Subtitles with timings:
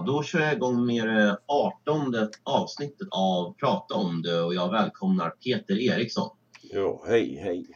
[0.00, 4.70] Ja, då kör jag igång med det 18 avsnittet av Prata om det och jag
[4.70, 6.30] välkomnar Peter Eriksson.
[6.62, 7.66] Ja, hej, hej.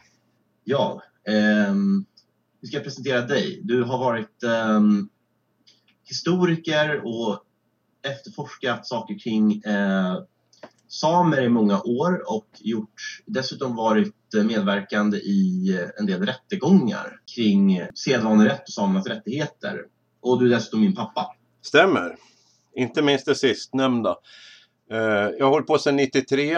[0.63, 2.05] Ja, ehm,
[2.61, 3.61] vi ska presentera dig.
[3.63, 5.09] Du har varit ehm,
[6.03, 7.43] historiker och
[8.07, 10.17] efterforskat saker kring eh,
[10.87, 14.15] samer i många år och gjort, dessutom varit
[14.45, 19.81] medverkande i en del rättegångar kring sedvanerätt och samernas rättigheter.
[20.21, 21.35] Och du är dessutom min pappa.
[21.65, 22.15] Stämmer.
[22.75, 24.17] Inte minst det sistnämnda.
[24.91, 24.97] Eh,
[25.37, 26.55] jag har hållit på sedan 93.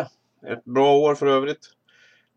[0.47, 1.69] Ett bra år för övrigt.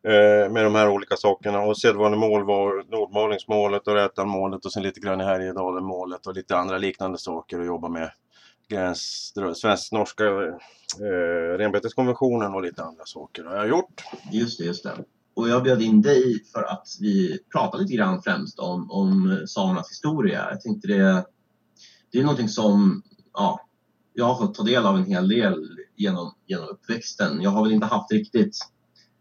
[0.06, 1.60] Eh, med de här olika sakerna.
[1.60, 6.78] Och sedvanemål var Nordmalingsmålet och Rätanmålet och sen lite grann i Härjedalen-målet och lite andra
[6.78, 8.10] liknande saker att jobba med.
[8.68, 14.02] Gräns, svensk-norska eh, renbeteskonventionen och lite andra saker har jag gjort.
[14.32, 14.92] Just det, just det.
[15.34, 19.90] Och jag bjöd in dig för att vi pratade lite grann främst om, om samernas
[19.90, 20.46] historia.
[20.50, 21.24] Jag tänkte det,
[22.12, 23.02] det är någonting som
[23.34, 23.60] ja,
[24.14, 27.42] jag har fått ta del av en hel del genom, genom uppväxten.
[27.42, 28.56] Jag har väl inte haft riktigt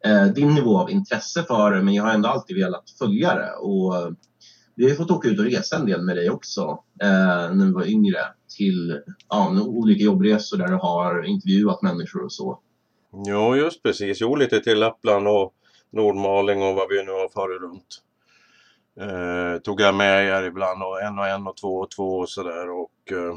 [0.05, 3.51] eh, din nivå av intresse för det men jag har ändå alltid velat följa det.
[3.51, 4.11] Och eh,
[4.75, 7.71] vi har fått åka ut och resa en del med dig också eh, när vi
[7.71, 8.19] var yngre
[8.57, 12.59] till ja, olika jobbresor där du har intervjuat människor och så.
[13.11, 14.21] Ja, just precis.
[14.21, 15.53] Jo, lite till Lappland och
[15.91, 18.01] Nordmaling och vad vi nu har farit runt.
[18.99, 22.29] Eh, tog jag med er ibland och en och en och två och två och
[22.29, 23.35] sådär och eh,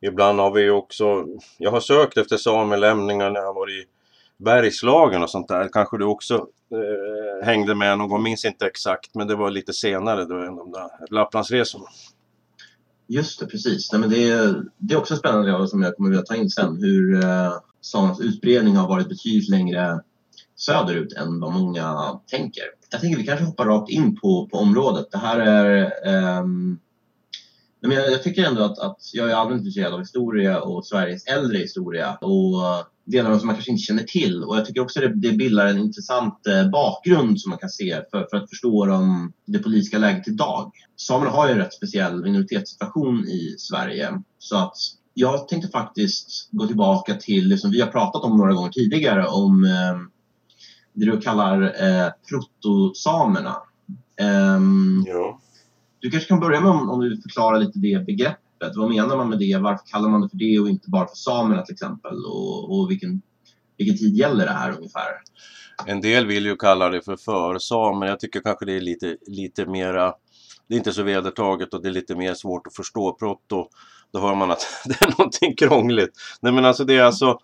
[0.00, 1.26] ibland har vi också,
[1.58, 3.84] jag har sökt efter samelämningar när jag var i
[4.38, 5.68] Bergslagen och sånt där.
[5.72, 6.34] Kanske du också
[6.72, 10.56] eh, hängde med någon gång, minns inte exakt men det var lite senare då än
[10.56, 11.86] de där Lapplandsresorna.
[13.06, 13.92] Just det, precis.
[13.92, 16.50] Nej, men det, är, det är också spännande som jag kommer att vilja ta in
[16.50, 20.00] sen hur eh, samernas utbredning har varit betydligt längre
[20.56, 22.64] söderut än vad många tänker.
[22.90, 25.06] Jag tänker vi kanske hoppar rakt in på, på området.
[25.10, 25.92] Det här är
[26.40, 26.80] um,
[27.80, 31.26] men jag, jag, tycker ändå att, att jag är allmänt intresserad av historia och Sveriges
[31.26, 32.62] äldre historia och
[33.04, 34.44] delar som man kanske inte känner till.
[34.44, 38.02] Och jag tycker också det, det bildar en intressant eh, bakgrund som man kan se
[38.10, 40.72] för, för att förstå de, det politiska läget idag.
[40.96, 44.22] Samerna har ju en rätt speciell minoritetssituation i Sverige.
[44.38, 44.76] Så att
[45.14, 49.26] jag tänkte faktiskt gå tillbaka till det som vi har pratat om några gånger tidigare
[49.26, 50.13] om eh,
[50.94, 53.56] det du kallar eh, protosamerna.
[54.56, 55.40] Um, ja.
[56.00, 58.76] Du kanske kan börja med om, om du förklarar lite det begreppet.
[58.76, 59.58] Vad menar man med det?
[59.60, 62.16] Varför kallar man det för det och inte bara för samerna till exempel?
[62.24, 63.22] Och, och vilken,
[63.78, 65.08] vilken tid gäller det här ungefär?
[65.86, 68.06] En del vill ju kalla det för församer.
[68.06, 70.14] Jag tycker kanske det är lite, lite mera
[70.68, 73.12] det är inte så vedertaget och det är lite mer svårt att förstå.
[73.12, 73.68] Proto,
[74.12, 76.10] då hör man att det är någonting krångligt.
[76.40, 77.38] Nej men alltså det är alltså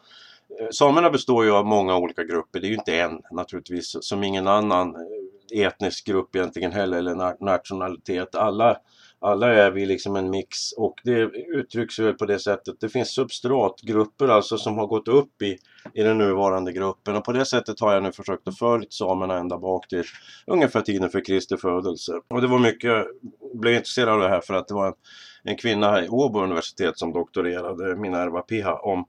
[0.58, 2.60] Eh, samerna består ju av många olika grupper.
[2.60, 7.44] Det är ju inte en naturligtvis som ingen annan eh, etnisk grupp egentligen heller eller
[7.44, 8.34] nationalitet.
[8.34, 8.76] Alla,
[9.18, 11.20] alla är vi liksom en mix och det
[11.54, 12.80] uttrycks väl på det sättet.
[12.80, 15.58] Det finns substratgrupper alltså som har gått upp i,
[15.94, 19.38] i den nuvarande gruppen och på det sättet har jag nu försökt att följa samerna
[19.38, 20.04] ända bak till
[20.46, 22.12] ungefär tiden för Kristi födelse.
[22.28, 23.06] Och det var mycket, jag
[23.54, 24.94] blev intresserad av det här för att det var en,
[25.42, 29.04] en kvinna i Åbo universitet som doktorerade, Minerva Piha, om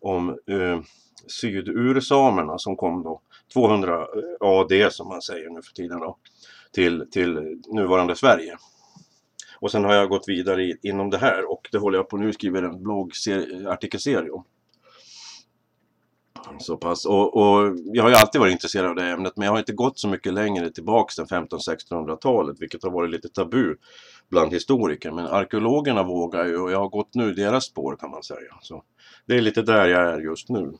[0.00, 0.80] om eh,
[1.26, 3.20] sydursamerna som kom då
[3.52, 4.06] 200 eh,
[4.40, 6.16] AD som man säger nu för tiden då
[6.72, 8.56] till, till nuvarande Sverige.
[9.60, 12.16] Och sen har jag gått vidare i, inom det här och det håller jag på
[12.16, 14.44] nu skriver en bloggartikelserie om.
[16.58, 17.06] Så pass.
[17.06, 19.72] Och, och, jag har ju alltid varit intresserad av det ämnet men jag har inte
[19.72, 23.76] gått så mycket längre tillbaks än 1500-1600-talet vilket har varit lite tabu
[24.30, 25.10] bland historiker.
[25.10, 28.58] Men arkeologerna vågar ju och jag har gått nu deras spår kan man säga.
[28.62, 28.82] Så
[29.26, 30.72] det är lite där jag är just nu.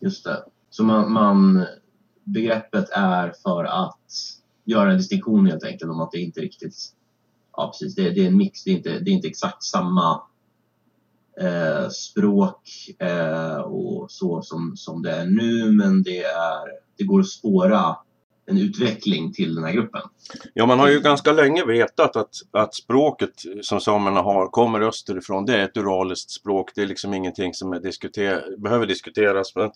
[0.00, 0.44] Just det.
[0.70, 1.66] Så man, man
[2.24, 4.00] begreppet är för att
[4.64, 6.74] göra en distinktion helt enkelt om att det inte riktigt
[7.56, 10.22] Ja precis, det, det är en mix, det är inte, det är inte exakt samma
[11.40, 17.20] eh, språk eh, och så som, som det är nu men det, är, det går
[17.20, 17.96] att spåra
[18.46, 20.00] en utveckling till den här gruppen.
[20.54, 23.32] Ja, man har ju ganska länge vetat att, att språket
[23.62, 25.46] som samerna har kommer österifrån.
[25.46, 26.70] Det är ett uraliskt språk.
[26.74, 29.56] Det är liksom ingenting som är diskuter behöver diskuteras.
[29.56, 29.70] Men,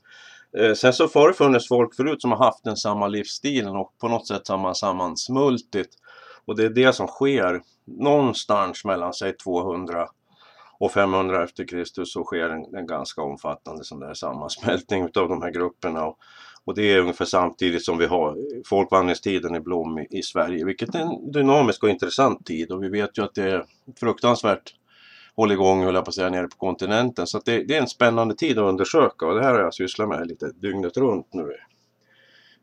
[0.59, 3.99] eh, sen så har det funnits folk förut som har haft den samma livsstilen och
[4.01, 5.91] på något sätt har man sammansmultit.
[6.45, 10.09] Och det är det som sker någonstans mellan sig 200
[10.81, 15.43] och 500 efter Kristus så sker en, en ganska omfattande sån där sammansmältning utav de
[15.43, 16.05] här grupperna.
[16.05, 16.19] Och,
[16.65, 18.37] och det är ungefär samtidigt som vi har
[18.67, 22.89] folkvandringstiden i blom i, i, Sverige, vilket är en dynamisk och intressant tid och vi
[22.89, 23.65] vet ju att det är
[24.01, 24.75] fruktansvärt
[25.37, 27.27] hålligång, höll jag på att säga, nere på kontinenten.
[27.27, 30.09] Så det, det, är en spännande tid att undersöka och det här har jag sysslat
[30.09, 31.43] med lite dygnet runt nu.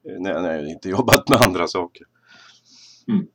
[0.09, 2.05] Eh, när, när jag inte jobbat med andra saker.
[3.07, 3.27] Mm.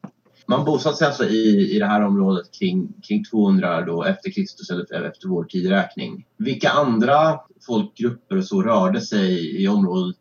[0.46, 4.70] Man bosatte sig alltså i, i det här området kring, kring 200 då efter Kristus
[4.70, 6.26] eller efter vår tideräkning.
[6.36, 10.16] Vilka andra folkgrupper och så rörde sig i området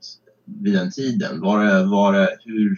[0.46, 1.42] vid den tiden?
[1.42, 2.78] Var det, var det, hur,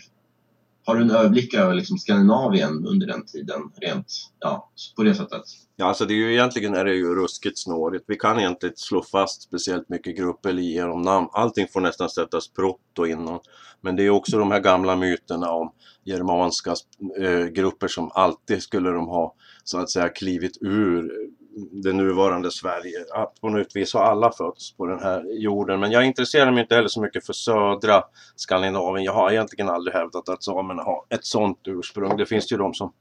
[0.86, 4.08] har du en överblick över liksom Skandinavien under den tiden rent
[4.40, 5.42] ja, på det sättet?
[5.76, 8.06] Ja, alltså det är ju egentligen är det ju ruskigt snårigt.
[8.08, 11.28] Vi kan egentligen inte slå fast speciellt mycket grupper eller ge dem namn.
[11.32, 13.40] Allting får nästan sättas proto innan.
[13.82, 15.72] Men det är också de här gamla myterna om
[16.04, 16.76] germanska
[17.20, 21.12] eh, grupper som alltid skulle de ha så att säga klivit ur
[21.56, 23.06] det nuvarande Sverige.
[23.14, 25.80] Att på något vis har alla fötts på den här jorden.
[25.80, 28.04] Men jag intresserar mig inte heller så mycket för södra
[28.36, 29.06] Skandinavien.
[29.06, 32.18] Jag har egentligen aldrig hävdat att samerna har ett sådant ursprung.
[32.18, 32.94] Det finns ju de som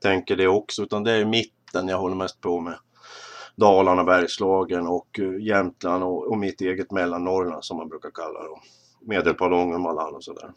[0.00, 0.82] tänker det också.
[0.82, 2.74] Utan det är mitten jag håller mest på med.
[3.56, 8.48] Dalarna, Bergslagen och eh, Jämtland och, och mitt eget Mellannorrland som man brukar kalla det.
[9.06, 10.50] Medelpad, Ångermanland och sådär.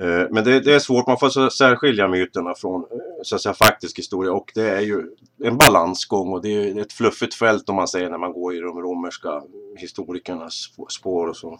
[0.00, 2.86] Eh, men det, det, är svårt, man får särskilja myterna från eh,
[3.22, 5.02] så att säga, faktisk historia och det är ju
[5.44, 8.60] en balansgång och det är ett fluffigt fält om man säger när man går i
[8.60, 9.42] de romerska
[9.76, 11.58] historikernas spår och så.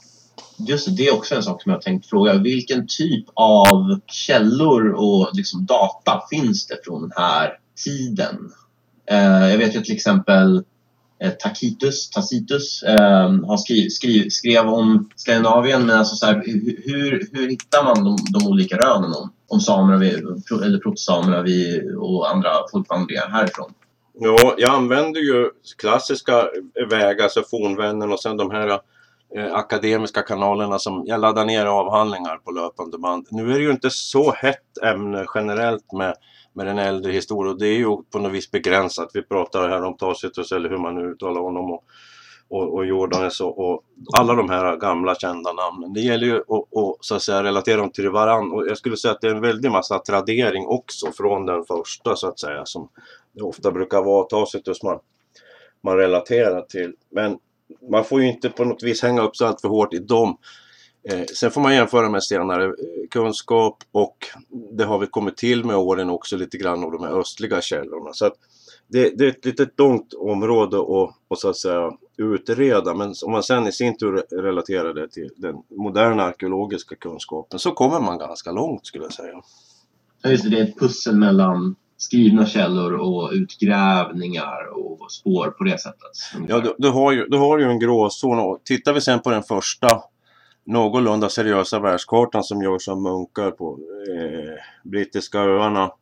[0.69, 2.35] Just det, det är också en sak som jag tänkt fråga.
[2.35, 8.53] Vilken typ av källor och liksom data finns det från den här tiden?
[9.11, 10.65] Eh, jag vet ju till exempel
[11.23, 15.87] Eh, Tacitus, Tacitus eh, har skri, skri, skrev om Skandinavien.
[15.87, 16.43] Men alltså så här,
[16.85, 21.45] hur, hur hittar man de, de olika rönen om, om samerna eller protosamerna
[22.01, 23.73] och andra folkvandringar härifrån?
[24.23, 26.49] Ja, jag använder ju klassiska
[26.91, 28.69] vägar, alltså fornvännen och sen de här
[29.37, 33.27] eh, akademiska kanalerna som jag laddar ner avhandlingar på löpande band.
[33.31, 36.15] Nu är det ju inte så hett ämne generellt med
[36.53, 37.59] med den äldre historien.
[37.59, 39.11] Det är ju på något vis begränsat.
[39.15, 41.85] Vi pratar här om Tacitus eller hur man nu uttalar honom och,
[42.49, 43.85] och, och Jordanes och, och,
[44.19, 45.93] alla de här gamla kända namnen.
[45.93, 48.97] Det gäller ju att, att, så att säga, relatera dem till varandra och jag skulle
[48.97, 52.67] säga att det är en väldig massa tradering också från den första så att säga
[52.67, 52.89] som
[53.33, 54.99] det ofta brukar vara Tacitus man,
[55.83, 56.95] man relaterar till.
[57.11, 57.39] Men
[57.91, 60.37] man får ju inte på något vis hänga upp sig allt för hårt i dem.
[61.03, 62.73] Eh, sen får man jämföra med senare eh,
[63.11, 64.17] kunskap och
[64.73, 68.13] det har vi kommit till med åren också lite grann av de här östliga källorna.
[68.13, 68.31] Så
[68.89, 73.33] det, det, är ett litet långt område att, att, så att säga, utreda men om
[73.33, 78.19] man sen i sin tur relaterar det till den moderna arkeologiska kunskapen så kommer man
[78.19, 79.43] ganska långt skulle jag säga.
[80.23, 85.65] Ja, just det, det är ett pussel mellan skrivna källor och utgrävningar och spår på
[85.65, 86.47] det sättet.
[86.49, 89.31] Ja, du, du, har ju, du har ju en gråzon och tittar vi sen på
[89.31, 90.03] den första
[90.71, 93.79] någorlunda seriösa världskartan som görs av munkar på
[94.09, 95.93] eh, brittiska öarna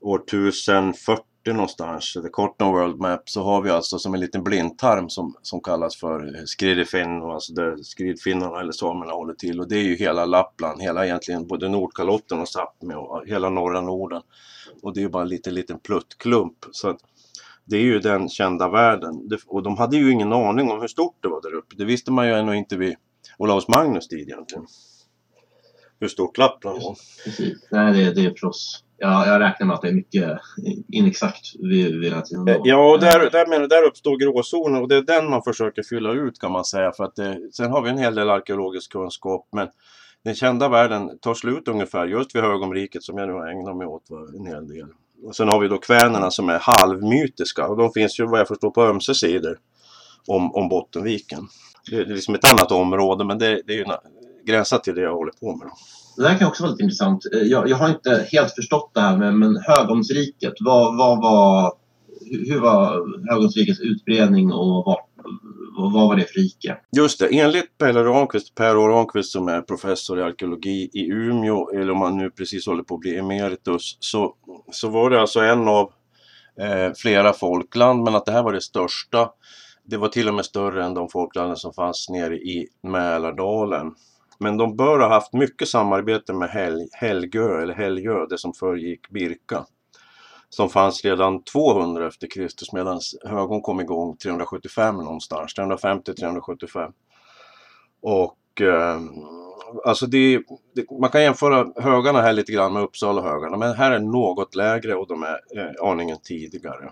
[0.00, 5.08] år 1040 någonstans, The Cotton World Map, så har vi alltså som en liten blindtarm
[5.08, 9.60] som, som kallas för eh, Skridefinn, alltså där skridfinnarna eller samerna håller till.
[9.60, 13.50] Och det är ju hela Lappland, hela egentligen både Nordkalotten och Sápmi och eh, hela
[13.50, 14.22] norra Norden.
[14.82, 16.58] Och det är ju bara en liten, liten pluttklump.
[16.72, 16.98] Så att
[17.64, 19.30] det är ju den kända världen.
[19.46, 21.76] Och de hade ju ingen aning om hur stort det var där uppe.
[21.76, 22.96] Det visste man ju ännu inte vid
[23.38, 24.66] Olaus Magnus tid egentligen.
[26.00, 26.96] Hur stort Lappland var.
[27.24, 27.68] Precis.
[27.70, 28.84] Nej, det, det är proffs.
[28.98, 30.38] Ja, jag räknar med att det är mycket
[30.92, 32.44] inexakt vid, vid den här tiden.
[32.44, 32.62] Då.
[32.64, 36.12] Ja, och där, där, menar, där uppstår gråzonen och det är den man försöker fylla
[36.12, 36.92] ut kan man säga.
[36.92, 39.68] För att det, sen har vi en hel del arkeologisk kunskap men
[40.24, 43.86] den kända världen tar slut ungefär just vid Högomriket som jag nu har ägnat mig
[43.86, 44.86] åt en hel del.
[45.24, 48.48] Och sen har vi då kvänerna som är halvmytiska och de finns ju vad jag
[48.48, 49.58] förstår på ömse sidor
[50.26, 51.48] om, om Bottenviken.
[51.90, 53.84] Det är liksom ett annat område men det, det är ju
[54.46, 55.68] gränsat till det jag håller på med.
[56.16, 57.24] Det här kan också vara lite intressant.
[57.34, 60.52] Eh, jag, jag har inte helt förstått det här med men Högomsriket.
[60.60, 61.72] Vad, vad var,
[62.48, 64.98] hur var Högomsrikets utbredning och vad,
[65.76, 66.76] vad var det för rike?
[66.96, 71.90] Just det, enligt Per Ramqvist, Per Ramqvist som är professor i arkeologi i Umeå, eller
[71.90, 74.34] om han nu precis håller på att bli emeritus, så,
[74.72, 75.90] så var det alltså en av
[76.60, 79.28] eh, flera folkland, men att det här var det största
[79.92, 83.94] det var till och med större än de folklanden som fanns nere i Mälardalen.
[84.38, 89.10] Men de bör ha haft mycket samarbete med Hel Helgö, eller Helgö, det som föregick
[89.10, 89.64] Birka.
[90.48, 96.92] Som fanns redan 200 efter Kristus medan Högon kom igång 375 någonstans, 350-375.
[98.02, 99.00] Och eh,
[99.84, 100.42] alltså det,
[100.74, 104.54] det, man kan jämföra högarna här lite grann med Uppsala högarna men här är något
[104.54, 106.90] lägre och de är eh, aningen tidigare.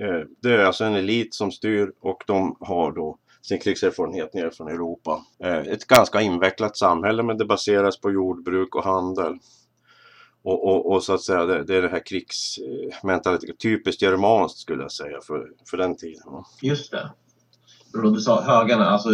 [0.00, 4.50] Eh, det är alltså en elit som styr och de har då sin krigserfarenhet ner
[4.50, 5.24] från Europa.
[5.44, 9.38] Eh, ett ganska invecklat samhälle men det baseras på jordbruk och handel.
[10.44, 14.82] Och, och, och så att säga det, det är det här krigsmentaliteten, typiskt germanskt skulle
[14.82, 16.22] jag säga för, för den tiden.
[16.62, 17.10] Just det.
[17.92, 19.08] Du sa högarna, alltså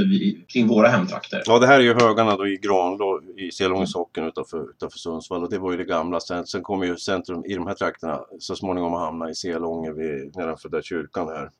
[0.49, 1.43] kring våra hemtrakter.
[1.47, 5.43] Ja, det här är ju högarna då i Granlå i Selångens socken utanför, utanför Sundsvall
[5.43, 6.21] och det var ju det gamla.
[6.21, 9.93] Sen, sen kommer ju centrum i de här trakterna så småningom att hamna i Selånge
[9.93, 11.51] vid, nedanför där kyrkan är.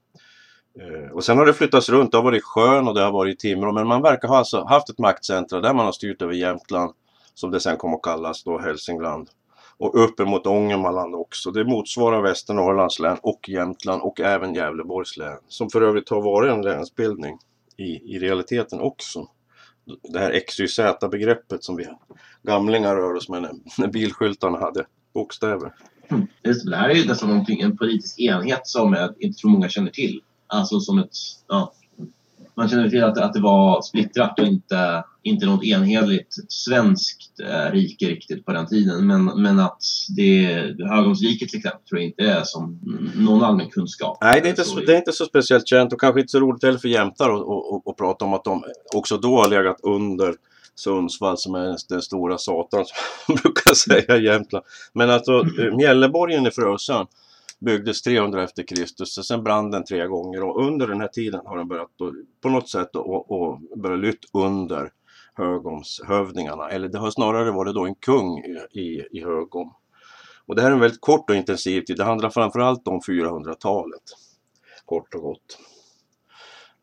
[0.81, 2.13] Eh, och sen har det flyttats runt.
[2.13, 3.73] Det har varit Sjön och det har varit Timrå.
[3.73, 6.93] Men man verkar ha alltså haft ett maktcentra där man har styrt över Jämtland
[7.35, 9.29] som det sen kom att kallas då Hälsingland.
[9.79, 11.51] Och uppemot Ångermanland också.
[11.51, 15.39] Det motsvarar Västernorrlands län och Jämtland och även Gävleborgs län.
[15.49, 17.39] Som för övrigt har varit en länsbildning
[17.77, 19.29] i, i realiteten också.
[20.13, 21.87] Det här XYZ-begreppet som vi
[22.43, 25.75] gamlingar rör oss med när, när bilskyltarna hade bokstäver.
[26.09, 26.27] Mm.
[26.43, 29.69] Det, det här är ju nästan någonting, en politisk enhet som jag inte tror många
[29.69, 30.21] känner till.
[30.47, 31.17] Alltså som ett...
[31.49, 31.73] Ja,
[32.59, 37.73] man känner till att, att det var splittrat och inte, inte något enhetligt svenskt eh,
[37.73, 39.07] rike riktigt på den tiden.
[39.07, 39.83] Men, men att
[40.17, 40.45] det
[40.79, 42.79] Högholmsriket till exempel tror jag inte är som
[43.17, 44.19] någon allmän kunskap.
[44.21, 46.41] Nej, det är, inte Så det är inte så speciellt känt och kanske inte så
[46.41, 49.49] roligt heller för jämtar att och, och, och prata om att de också då har
[49.49, 50.35] legat under
[50.75, 52.85] Sundsvall som är den stora satan
[53.27, 54.65] som man brukar säga i Jämtland.
[54.93, 55.45] Men alltså
[55.77, 57.07] Mjälleborgen i Frösön
[57.59, 61.41] byggdes 300 efter Kristus och sen brann den tre gånger och under den här tiden
[61.47, 64.93] har den börjat då, på något sätt att börja lytt under
[65.35, 66.69] Högomshövdingarna.
[66.69, 69.75] Eller det har snarare varit då en kung i, i, i Högom.
[70.47, 71.97] Och det här är en väldigt kort och intensiv tid.
[71.97, 74.03] Det handlar framförallt om 400-talet.
[74.85, 75.59] Kort och gott.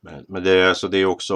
[0.05, 1.35] Men, men det, är, alltså, det är också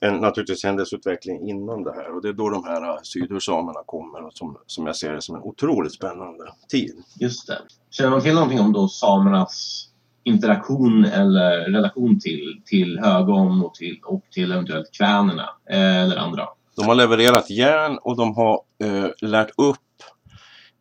[0.00, 4.26] en, naturligtvis händelseutveckling inom det här och det är då de här äh, sydursamerna kommer
[4.26, 6.94] och som, som jag ser det som en otroligt spännande tid.
[7.20, 7.58] Just det.
[7.90, 9.88] Känner man till någonting om då samernas
[10.24, 16.48] interaktion eller relation till, till Högom och till, och till eventuellt kvänerna eh, eller andra?
[16.76, 19.76] De har levererat järn och de har eh, lärt upp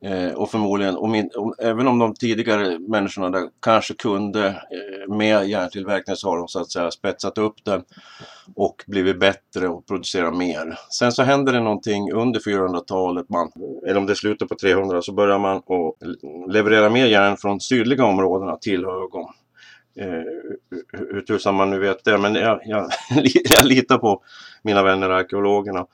[0.04, 5.16] eh, och förmodligen, och min, och även om de tidigare människorna där kanske kunde eh,
[5.16, 7.84] med järntillverkning så har de så att säga spetsat upp den
[8.56, 10.78] och blivit bättre och producerat mer.
[10.90, 13.52] Sen så händer det någonting under 400-talet, man,
[13.88, 17.60] eller om det är slutet på 300, så börjar man att leverera mer järn från
[17.62, 19.26] sydliga områdena till Ögon.
[19.96, 20.08] Eh,
[20.92, 22.90] hur- tusan man nu vet det, men jag, jag,
[23.58, 24.22] jag litar på
[24.64, 25.86] mina vänner arkeologerna.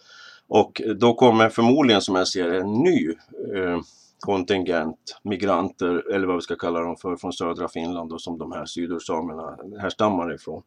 [0.47, 3.09] Och då kommer förmodligen som jag ser det en ny
[3.55, 3.79] eh,
[4.19, 8.51] kontingent migranter, eller vad vi ska kalla dem för, från södra Finland och som de
[8.51, 10.63] här sydursamerna härstammar ifrån.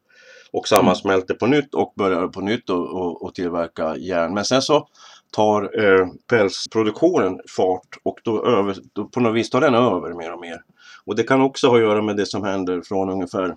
[0.52, 4.34] Och sammansmälter på nytt och börjar på nytt och, och, och tillverka järn.
[4.34, 4.88] Men sen så
[5.30, 10.32] tar eh, pälsproduktionen fart och då, över, då på något vis tar den över mer
[10.32, 10.62] och mer.
[11.04, 13.56] Och det kan också ha att göra med det som händer från ungefär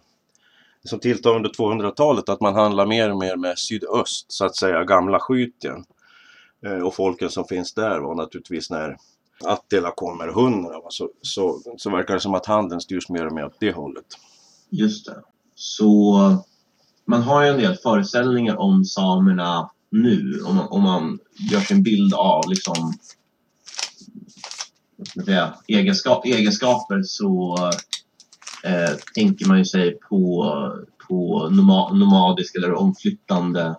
[0.83, 4.83] som tilltar under 200-talet att man handlar mer och mer med sydöst, så att säga,
[4.83, 5.85] gamla Skytien.
[6.65, 8.97] Eh, och folken som finns där var naturligtvis när
[9.43, 13.33] Attila kommer, hundra, va, så, så, så verkar det som att handeln styrs mer och
[13.33, 14.05] mer åt det hållet.
[14.69, 15.21] Just det.
[15.55, 16.15] Så
[17.05, 20.41] man har ju en del föreställningar om samerna nu.
[20.47, 21.19] Om man, om man
[21.51, 22.93] gör sig en bild av liksom,
[25.25, 27.57] säga, egenskap, egenskaper så
[28.63, 30.45] eh, tänker man ju sig på,
[31.07, 31.49] på
[31.93, 33.75] nomadisk eller omflyttande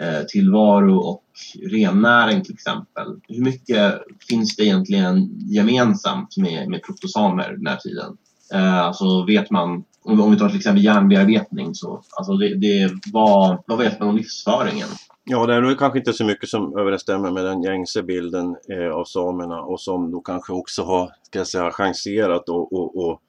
[0.00, 1.24] Eh, tillvaro och
[1.70, 3.20] rennäring till exempel.
[3.28, 8.16] Hur mycket finns det egentligen gemensamt med, med protosamer den här tiden?
[8.54, 12.90] Eh, alltså vet man, om, om vi tar till exempel järnbearbetning, så alltså det, det,
[13.12, 14.88] vad, vad vet man om livsföringen?
[15.24, 18.92] Ja, det är nog kanske inte så mycket som överensstämmer med den gängse bilden eh,
[18.92, 23.20] av samerna och som då kanske också har, ska jag säga, chanserat och, och, och,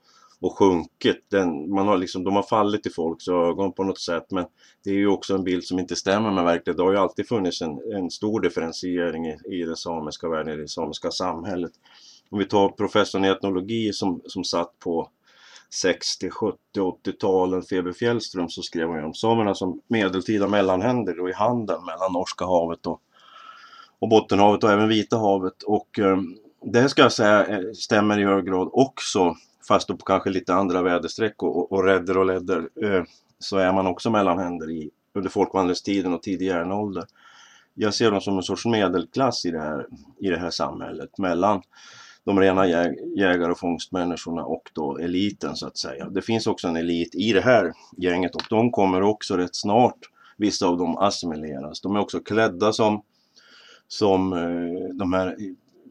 [0.43, 1.25] och sjunkit.
[1.29, 4.45] Den, man har liksom, de har fallit i folks ögon på något sätt men
[4.83, 6.75] det är ju också en bild som inte stämmer med verkligheten.
[6.75, 10.57] Det har ju alltid funnits en, en stor differentiering i, i den samiska världen, i
[10.57, 11.71] det samiska samhället.
[12.29, 15.09] Om vi tar professorn i etnologi som, som satt på
[15.73, 21.29] 60, 70, 80-talen, Febe Fjällström, så skrev hon ju om samerna som medeltida mellanhänder och
[21.29, 23.01] i handeln mellan Norska havet och,
[23.99, 25.63] och Bottenhavet och även Vita havet.
[25.63, 26.17] Och eh,
[26.61, 29.35] det ska jag säga eh, stämmer i hög grad också,
[29.67, 33.03] fast då på kanske lite andra väderstreck och, och, och rädder och ledder, eh,
[33.39, 37.03] så är man också mellanhänder i, under folkvandringstiden och tidig järnålder.
[37.73, 39.87] Jag ser dem som en sorts medelklass i det här,
[40.19, 41.61] i det här samhället mellan
[42.23, 46.09] de rena jäg, jägar och fångstmänniskorna och då eliten så att säga.
[46.09, 49.99] Det finns också en elit i det här gänget och de kommer också rätt snart,
[50.37, 51.81] vissa av dem assimileras.
[51.81, 53.01] De är också klädda som,
[53.87, 55.37] som eh, de här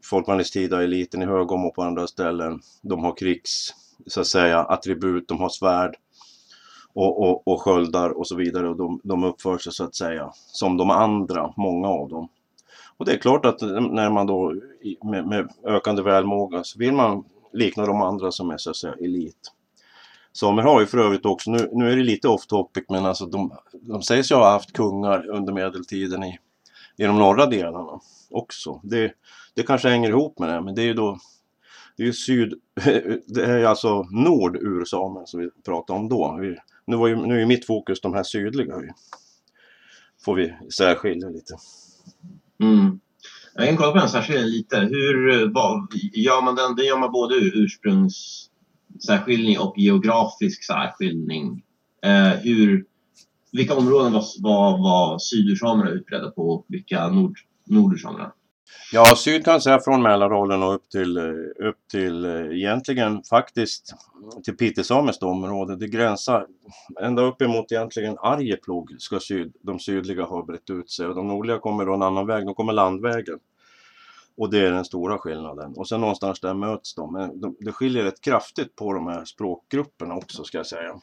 [0.03, 2.61] folkvandringstida eliten i Högom och på andra ställen.
[2.81, 3.73] De har krigs,
[4.07, 5.95] så att säga, attribut, de har svärd
[6.93, 10.31] och, och, och sköldar och så vidare och de, de uppför sig så att säga
[10.33, 12.29] som de andra, många av dem.
[12.97, 14.55] Och det är klart att när man då
[15.03, 18.93] med, med ökande välmåga så vill man likna de andra som är så att säga
[18.99, 19.51] elit.
[20.31, 23.25] Samer har ju för övrigt också, nu, nu är det lite off topic, men alltså
[23.25, 26.39] de, de sägs ju ha haft kungar under medeltiden i,
[26.97, 28.79] i de norra delarna också.
[28.83, 29.13] Det,
[29.55, 31.19] det kanske hänger ihop med det, men det är ju då
[31.97, 32.53] det är ju syd,
[33.27, 36.37] det är alltså nordursamer som vi pratade om då.
[36.41, 38.77] Vi, nu, var ju, nu är ju mitt fokus de här sydliga.
[38.77, 38.89] Vi,
[40.25, 41.55] får vi särskilja lite.
[42.59, 42.99] Mm.
[43.55, 44.79] Jag kan kolla på den särskilja lite.
[44.79, 46.75] Hur vad, gör man den?
[46.75, 51.63] Det gör man både ursprungssärskiljning och geografisk särskiljning.
[52.03, 52.85] Eh, hur,
[53.51, 58.31] vilka områden var, var, var sydursamerna utbredda på och vilka nord, nordursamerna?
[58.91, 63.93] Ja, syd kan säga från Mälardalen och upp till, eh, upp till eh, egentligen faktiskt
[64.43, 65.75] till Pitesameskt område.
[65.75, 66.47] Det gränsar
[67.01, 71.59] ända uppemot egentligen Arjeplog ska syd, de sydliga ha brett ut sig och de nordliga
[71.59, 73.39] kommer då en annan väg, de kommer landvägen.
[74.37, 75.73] Och det är den stora skillnaden.
[75.75, 77.13] Och sen någonstans där möts de.
[77.13, 80.99] Men de, det skiljer rätt kraftigt på de här språkgrupperna också ska jag säga.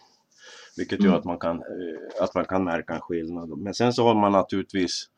[0.77, 1.19] Vilket gör mm.
[1.19, 3.59] att, man kan, eh, att man kan märka en skillnad.
[3.59, 5.09] Men sen så har man naturligtvis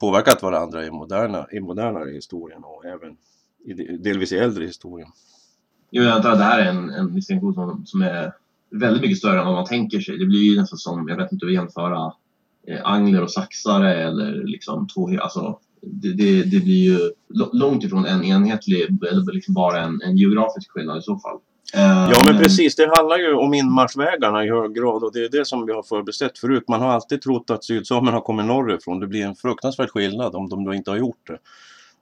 [0.00, 3.16] påverkat varandra i, moderna, i modernare historien och även
[3.64, 5.08] i, delvis i äldre historien.
[5.90, 8.32] Jo, jag antar att det här är en, en distinktion som, som är
[8.70, 10.18] väldigt mycket större än vad man tänker sig.
[10.18, 12.12] Det blir ju nästan som, jag vet inte hur jämföra
[12.66, 16.98] eh, angler och saxare eller liksom två, alltså det, det, det, blir ju
[17.52, 21.38] långt ifrån en enhetlig, eller liksom bara en, en geografisk skillnad i så fall.
[21.72, 25.44] Ja men precis, det handlar ju om inmarschvägarna i hög grad och det är det
[25.44, 26.64] som vi har förbesett förut.
[26.68, 29.00] Man har alltid trott att sydsamerna har kommit norrifrån.
[29.00, 31.38] Det blir en fruktansvärd skillnad om de då inte har gjort det.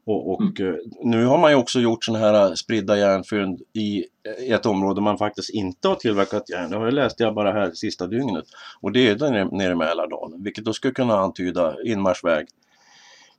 [0.07, 0.75] Och, och mm.
[0.75, 4.05] Eh, nu har man ju också gjort sådana här spridda järnfynd i
[4.49, 6.71] ett område man faktiskt inte har tillverkat järn.
[6.71, 8.45] Det har jag läst jag bara här sista dygnet.
[8.81, 12.47] Och det är där nere i Mälardalen, vilket då skulle kunna antyda inmarschväg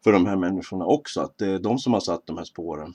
[0.03, 1.21] för de här människorna också.
[1.21, 2.93] Att det är de som har satt de här spåren.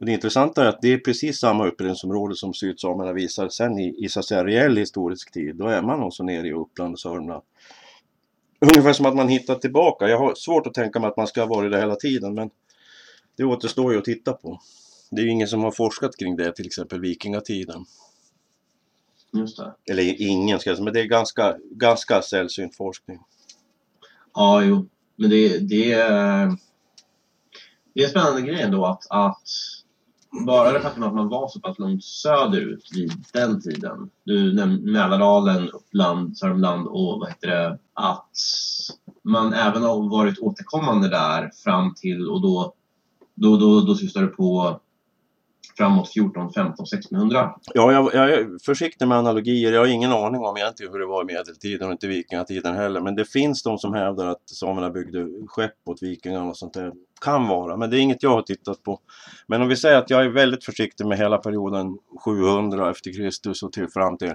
[0.00, 4.04] Och det intressanta är att det är precis samma utbredningsområde som sydsamerna visar sen i,
[4.04, 5.56] i så att säga reell historisk tid.
[5.56, 7.42] Då är man också nere i Uppland och Sörmland.
[8.60, 10.08] Ungefär som att man hittar tillbaka.
[10.08, 12.50] Jag har svårt att tänka mig att man ska ha varit där hela tiden men
[13.36, 14.60] det återstår ju att titta på.
[15.10, 17.84] Det är ju ingen som har forskat kring det, till exempel vikingatiden.
[19.32, 19.74] Just det.
[19.90, 23.18] Eller ingen ska jag säga, men det är ganska, ganska sällsynt forskning.
[24.34, 24.88] Ja, jo.
[25.16, 26.56] Men det, det, är,
[27.94, 29.48] det är en spännande grej ändå att, att
[30.30, 34.10] bara det faktum att man var så pass långt söderut vid den tiden.
[34.24, 37.78] Du nämnde Mälardalen, Uppland, Sörmland och vad heter det?
[37.94, 38.36] Att
[39.22, 42.72] man även har varit återkommande där fram till och då,
[43.34, 44.80] då, då, då syftar du på
[45.78, 47.54] framåt 14, 15, 1600.
[47.74, 49.72] Ja, jag, jag, är försiktig med analogier.
[49.72, 53.00] Jag har ingen aning om egentligen hur det var i medeltiden och inte vikingatiden heller.
[53.00, 56.92] Men det finns de som hävdar att samerna byggde skepp åt vikingarna och sånt där.
[57.20, 59.00] Kan vara, men det är inget jag har tittat på.
[59.46, 63.62] Men om vi säger att jag är väldigt försiktig med hela perioden 700 efter Kristus
[63.62, 64.34] och till fram till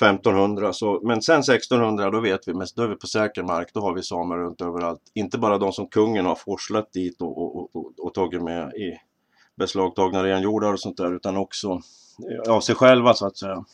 [0.00, 0.72] 1500.
[0.72, 3.68] Så, men sen 1600 då vet vi, men då är vi på säker mark.
[3.74, 5.00] Då har vi samer runt överallt.
[5.14, 8.98] Inte bara de som kungen har forslat dit och, och, och, och tagit med i
[9.56, 11.80] beslagtagna renjordar och sånt där utan också
[12.30, 13.64] eh, av sig själva så att säga.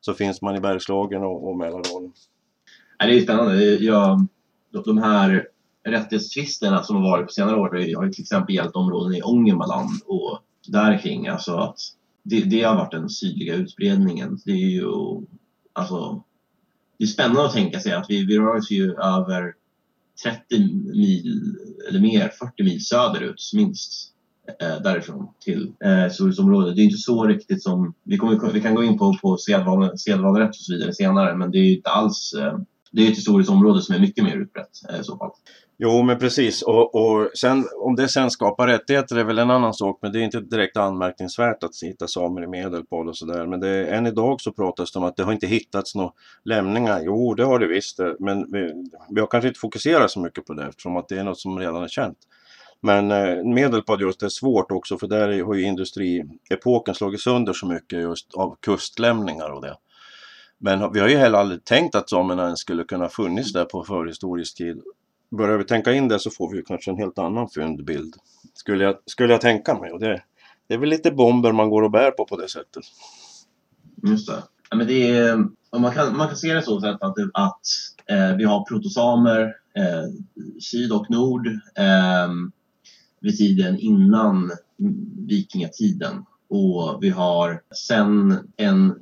[0.00, 2.12] Så finns man i Bergslagen och, och Mälardalen.
[2.98, 3.64] det är spännande.
[3.64, 4.26] Jag,
[4.84, 5.48] de här
[5.84, 9.90] rättighetstvisterna som har varit på senare år har ju till exempel gällt områden i Ångermanland
[10.06, 11.28] och där kring.
[11.28, 11.78] Alltså att
[12.22, 14.40] det, det har varit den sydliga utbredningen.
[14.44, 14.86] Det är ju
[15.72, 16.22] alltså
[16.98, 19.54] det är spännande att tänka sig att vi, vi rör oss ju över
[20.22, 20.58] 30
[20.92, 21.56] mil
[21.88, 24.12] eller mer, 40 mil söderut minst
[24.60, 26.76] eh, därifrån till eh, storstadsområdet.
[26.76, 30.50] Det är inte så riktigt som, vi, kommer, vi kan gå in på, på sedvanerätt
[30.50, 32.58] och så vidare senare, men det är ju inte alls, eh,
[32.92, 35.30] det är ett historiskt område som är mycket mer utbrett eh, i så fall.
[35.78, 36.62] Jo, men precis.
[36.62, 40.20] Och, och sen, om det sen skapar rättigheter är väl en annan sak, men det
[40.20, 43.46] är inte direkt anmärkningsvärt att hitta samer i Medelpad och sådär.
[43.46, 46.12] Men det, än idag så pratas det om att det har inte hittats några
[46.44, 47.00] lämningar.
[47.04, 50.46] Jo, det har det visst, eh, men vi, vi har kanske inte fokuserat så mycket
[50.46, 52.18] på det eftersom att det är något som redan är känt.
[52.80, 57.66] Men eh, Medelpad just är svårt också för där har ju industriepoken slagit sönder så
[57.66, 59.76] mycket just av kustlämningar och det.
[60.58, 63.84] Men vi har ju heller aldrig tänkt att samerna ens skulle kunna funnits där på
[63.84, 64.82] förhistorisk tid.
[65.30, 68.14] Börjar vi tänka in det så får vi kanske en helt annan fyndbild.
[68.54, 69.92] Skulle jag, skulle jag tänka mig.
[69.92, 70.22] Och det,
[70.66, 72.84] det är väl lite bomber man går och bär på på det sättet.
[74.08, 74.42] Just det.
[74.70, 75.36] Ja, men det är,
[75.78, 77.60] man, kan, man kan se det så sätt att, att
[78.10, 79.42] eh, vi har protosamer,
[79.76, 80.04] eh,
[80.60, 81.46] syd och nord.
[81.74, 82.28] Eh,
[83.20, 84.52] vid tiden innan
[85.28, 86.24] vikingatiden.
[86.48, 88.94] Och vi har sen en,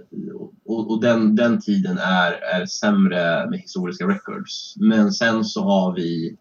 [0.64, 4.74] och, och den, den tiden är, är sämre med historiska records.
[4.76, 6.36] Men sen så har vi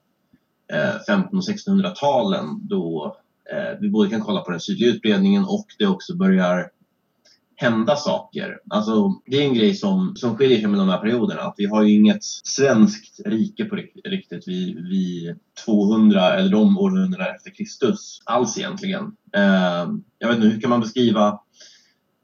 [0.73, 3.17] eh, 1500 och 1600-talen då
[3.51, 6.69] eh, vi både kan kolla på den sydliga utbredningen och det också börjar
[7.55, 8.57] hända saker.
[8.69, 11.41] Alltså, det är en grej som, som skiljer sig med de här perioderna.
[11.41, 15.35] Att vi har ju inget svenskt rike på riktigt vid, vi
[15.65, 19.03] 200 eller de århundradena efter Kristus alls egentligen.
[19.35, 19.87] Eh,
[20.19, 21.27] jag vet inte, hur kan man beskriva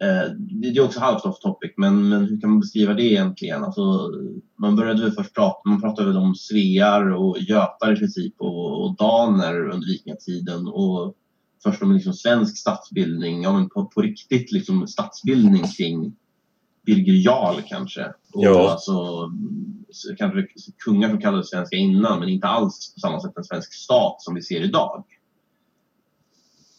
[0.01, 3.63] eh, det är också halvt off topic, men, men hur kan man beskriva det egentligen?
[3.63, 4.11] Alltså,
[4.61, 8.83] man började väl först prata, man pratade väl om svear och götar i princip och,
[8.83, 11.15] och daner under vikingatiden och
[11.63, 16.15] först om liksom svensk statsbildning, ja, men på, på riktigt liksom statsbildning kring
[16.85, 18.05] Birger Jarl kanske.
[18.33, 18.71] Och Ja.
[18.71, 19.29] alltså,
[20.17, 20.47] kanske
[20.85, 24.35] kungar som kallades svenska innan, men inte alls på samma sätt en svensk stat som
[24.35, 25.05] vi ser idag.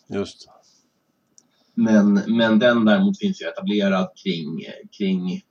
[0.09, 0.49] Just.
[1.75, 4.64] Men, men den däremot finns ju etablerad kring,
[4.99, 5.43] kring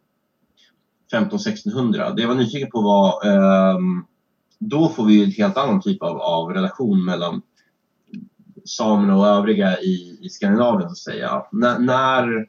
[1.14, 2.16] 1500-1600.
[2.16, 4.06] Det jag var nyfiken på var, ehm,
[4.60, 7.42] då får vi en helt annan typ av, av relation mellan
[8.70, 11.46] samerna och övriga i, i Skandinavien så att säga.
[11.52, 12.48] När, när,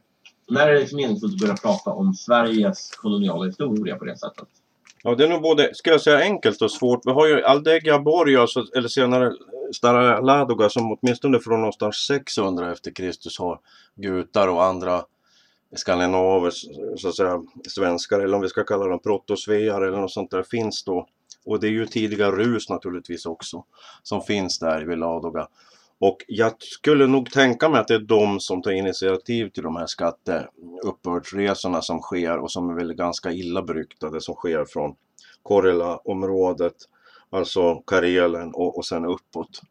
[0.51, 4.49] när är det liksom meningsfullt att börja prata om Sveriges koloniala historia på det sättet?
[5.03, 7.01] Ja, det är nog både, ska jag säga, enkelt och svårt.
[7.05, 9.33] Vi har ju Aldegia Borg, alltså, eller senare
[9.73, 13.61] Stara Ladoga, som åtminstone från någonstans 600 efter Kristus har
[13.95, 15.03] gutar och andra
[15.77, 16.51] skandinaver,
[16.97, 20.43] så att säga, svenskar, eller om vi ska kalla dem protosvear eller något sånt där,
[20.43, 21.07] finns då.
[21.45, 23.65] Och det är ju tidiga rus naturligtvis också,
[24.03, 25.49] som finns där vid Ladoga.
[26.01, 29.77] Och jag skulle nog tänka mig att det är de som tar initiativ till de
[29.77, 34.95] här skatteuppbördsresorna som sker och som är väl ganska illa beryktade som sker från
[35.43, 36.75] Korela-området,
[37.31, 39.63] alltså Karelen och, och sen uppåt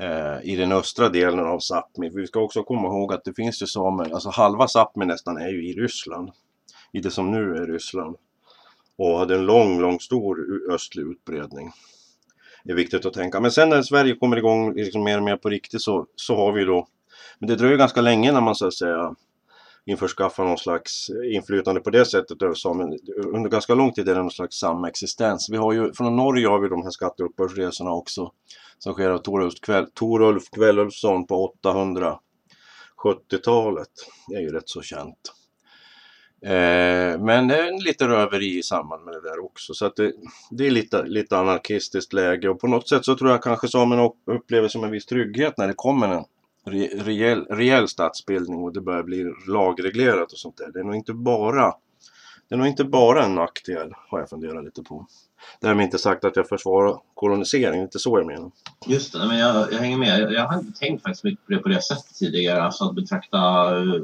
[0.00, 2.10] eh, i den östra delen av Sápmi.
[2.14, 5.48] Vi ska också komma ihåg att det finns ju samer, alltså halva Sápmi nästan är
[5.48, 6.30] ju i Ryssland,
[6.92, 8.16] i det som nu är Ryssland
[8.96, 10.38] och hade en lång, lång stor
[10.70, 11.72] östlig utbredning.
[12.64, 13.40] Det är viktigt att tänka.
[13.40, 16.52] Men sen när Sverige kommer igång liksom mer och mer på riktigt så, så har
[16.52, 16.86] vi då,
[17.38, 19.14] men det dröjer ganska länge när man så att säga
[19.86, 22.98] införskaffar någon slags inflytande på det sättet över samen.
[23.16, 25.48] Under ganska lång tid är det någon slags samexistens.
[25.50, 28.32] Vi har ju, från Norge har vi de här skatteuppbördsresorna också
[28.78, 30.50] som sker av Torulf, Kväll, Torulf
[31.28, 33.88] på 870-talet.
[34.28, 35.32] Det är ju rätt så känt.
[36.44, 39.74] Eh, men det är lite röveri i samband med det där också.
[39.74, 40.12] Så att det,
[40.50, 44.10] det är lite, lite anarkistiskt läge och på något sätt så tror jag kanske samerna
[44.26, 46.24] upplever som en viss trygghet när det kommer en
[46.66, 50.72] re, rejäl, rejäl statsbildning och det börjar bli lagreglerat och sånt där.
[50.72, 51.72] Det är nog inte bara
[52.48, 55.06] det är nog inte bara en nackdel, har jag funderat lite på.
[55.60, 58.50] Därmed inte sagt att jag försvarar kolonisering, inte så jag menar.
[58.86, 60.20] Just det, men jag, jag hänger med.
[60.20, 62.62] Jag, jag har inte tänkt faktiskt mycket på det på det sättet tidigare.
[62.62, 63.38] Alltså att betrakta
[63.78, 64.02] eh,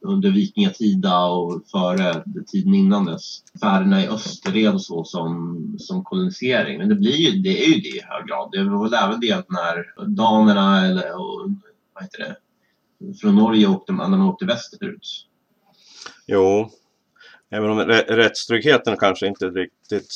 [0.00, 6.78] under vikingatida och före tiden innan dess färderna i österled och så som, som kolonisering.
[6.78, 8.48] Men det, blir ju, det är ju det i hög grad.
[8.52, 11.12] Det var väl även det att när danerna eller
[11.94, 12.36] vad heter det,
[13.20, 15.26] från Norge åkte, när man åkte västerut.
[16.26, 16.70] Jo,
[17.50, 17.78] även om
[18.08, 20.12] rättstryggheten kanske inte riktigt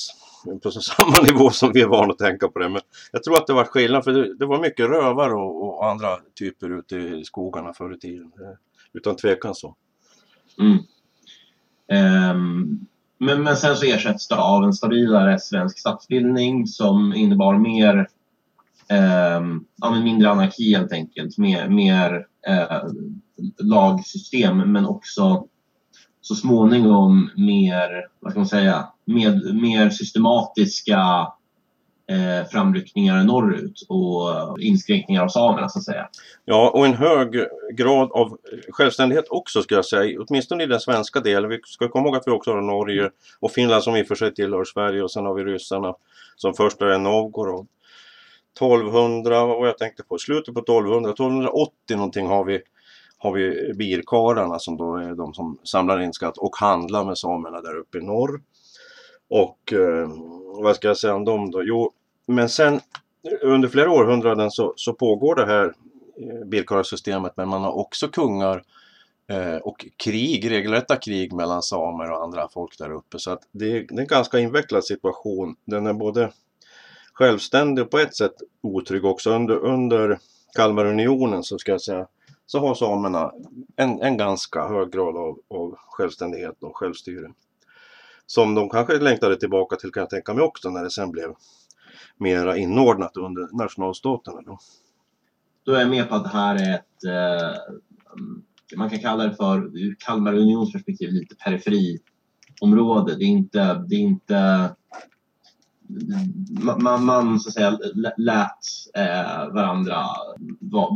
[0.63, 2.69] på samma nivå som vi är vana att tänka på det.
[2.69, 2.81] Men
[3.13, 6.09] jag tror att det var skillnad för det, det var mycket rövare och, och andra
[6.39, 8.33] typer ute i skogarna förr i tiden.
[8.93, 9.77] Utan tvekan så.
[10.59, 10.79] Mm.
[12.31, 12.87] Um,
[13.19, 17.97] men, men sen så ersätts det av en stabilare svensk statsbildning som innebar mer
[19.39, 22.91] um, ja, men mindre anarki helt enkelt, mer, mer uh,
[23.59, 25.47] lagsystem men också
[26.21, 31.33] så småningom mer, vad ska man säga, med, mer systematiska
[32.11, 36.09] eh, framryckningar norrut och inskränkningar av samerna så att säga.
[36.45, 41.21] Ja, och en hög grad av självständighet också ska jag säga, åtminstone i den svenska
[41.21, 41.51] delen.
[41.51, 44.15] Vi ska komma ihåg att vi också har Norge och Finland som i och för
[44.15, 45.95] sig tillhör Sverige och sen har vi ryssarna
[46.37, 47.67] som först är Novgorod.
[48.57, 52.63] 1200, vad jag tänkte på, slutet på 1200, 1280 någonting har vi
[53.23, 57.61] har vi birkarlarna som då är de som samlar in skatt och handlar med samerna
[57.61, 58.41] där uppe i norr.
[59.31, 60.09] Och eh,
[60.63, 61.63] vad ska jag säga om dem då?
[61.65, 61.93] Jo,
[62.27, 62.81] men sen
[63.43, 65.65] under flera århundraden så, så pågår det här
[66.21, 68.63] eh, birkararsystemet, men man har också kungar
[69.29, 73.19] eh, och krig, regelrätta krig mellan samer och andra folk där uppe.
[73.19, 75.57] Så att det, är, det är en ganska invecklad situation.
[75.65, 76.33] Den är både
[77.13, 79.31] självständig och på ett sätt otrygg också.
[79.31, 80.19] Under, under
[80.57, 82.07] Kalmarunionen så ska jag säga
[82.51, 83.33] så har samerna
[83.77, 87.33] en, en ganska hög grad av, av självständighet och självstyre.
[88.27, 91.35] Som de kanske längtade tillbaka till kan jag tänka mig också när det sen blev
[92.17, 94.43] mera inordnat under nationalstaterna.
[94.43, 94.59] Då.
[95.65, 97.59] Då är jag med på att det här är ett, eh,
[98.77, 103.17] man kan kalla det för, ur Kalmar unions perspektiv, lite periferiområde.
[103.17, 104.71] Det är inte, det är inte,
[106.79, 107.79] man, man så att säga
[108.17, 108.49] lät
[108.97, 110.07] eh, varandra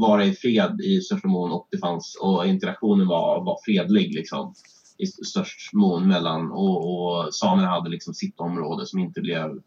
[0.00, 4.54] vara i fred i största mån och det fanns och interaktionen var, var fredlig liksom
[4.98, 9.60] i störst mån mellan och, och samerna hade liksom sitt område som inte blev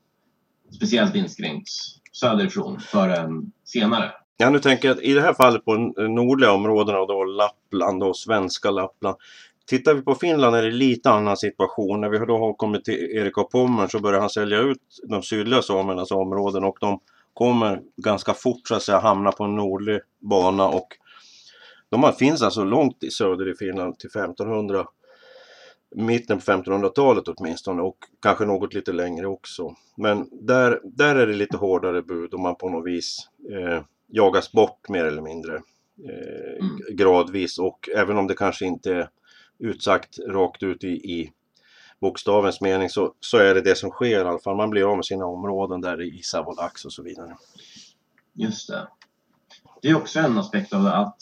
[0.76, 1.70] speciellt inskränkt
[2.12, 4.12] söderifrån förrän senare.
[4.38, 5.76] Ja, nu tänker jag att i det här fallet på
[6.08, 9.16] nordliga områdena och då Lappland och svenska Lappland.
[9.67, 12.01] Tittar vi på Finland är det lite annan situation.
[12.01, 15.23] När vi då har kommit till Erik av Pommern så börjar han sälja ut de
[15.23, 16.99] sydliga samernas områden och de
[17.34, 20.88] kommer ganska fort så att säga hamna på en nordlig bana och
[21.89, 24.86] de finns alltså långt i söder i Finland till 1500
[25.95, 29.75] mitten på 1500-talet åtminstone och kanske något lite längre också.
[29.97, 34.51] Men där, där är det lite hårdare bud och man på något vis eh, jagas
[34.51, 35.56] bort mer eller mindre
[36.10, 36.80] eh, mm.
[36.97, 39.10] gradvis och även om det kanske inte är
[39.60, 41.32] utsagt rakt ut i, i
[42.02, 44.58] bokstavens mening så, så är det det som sker i alla fall.
[44.58, 47.36] Man blir av med sina områden där i Savolax och så vidare.
[48.34, 48.88] Just det.
[49.82, 51.17] Det är också en aspekt av det att,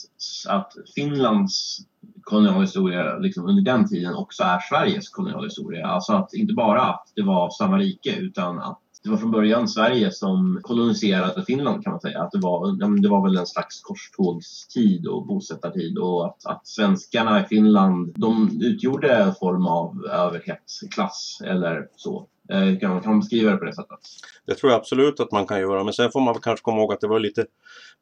[0.47, 1.79] att Finlands
[2.21, 5.87] kolonialhistoria liksom under den tiden också är Sveriges kolonialhistoria.
[5.87, 9.67] Alltså att inte bara att det var samma rike utan att det var från början
[9.67, 12.21] Sverige som koloniserade Finland kan man säga.
[12.21, 17.41] Att det, var, det var väl en slags korstågstid och bosättartid och att, att svenskarna
[17.41, 22.27] i Finland de utgjorde en form av överhetsklass eller så.
[22.49, 23.99] Eh, kan man, kan man beskriva det på det sättet?
[24.45, 26.93] Det tror jag absolut att man kan göra men sen får man kanske komma ihåg
[26.93, 27.45] att det var lite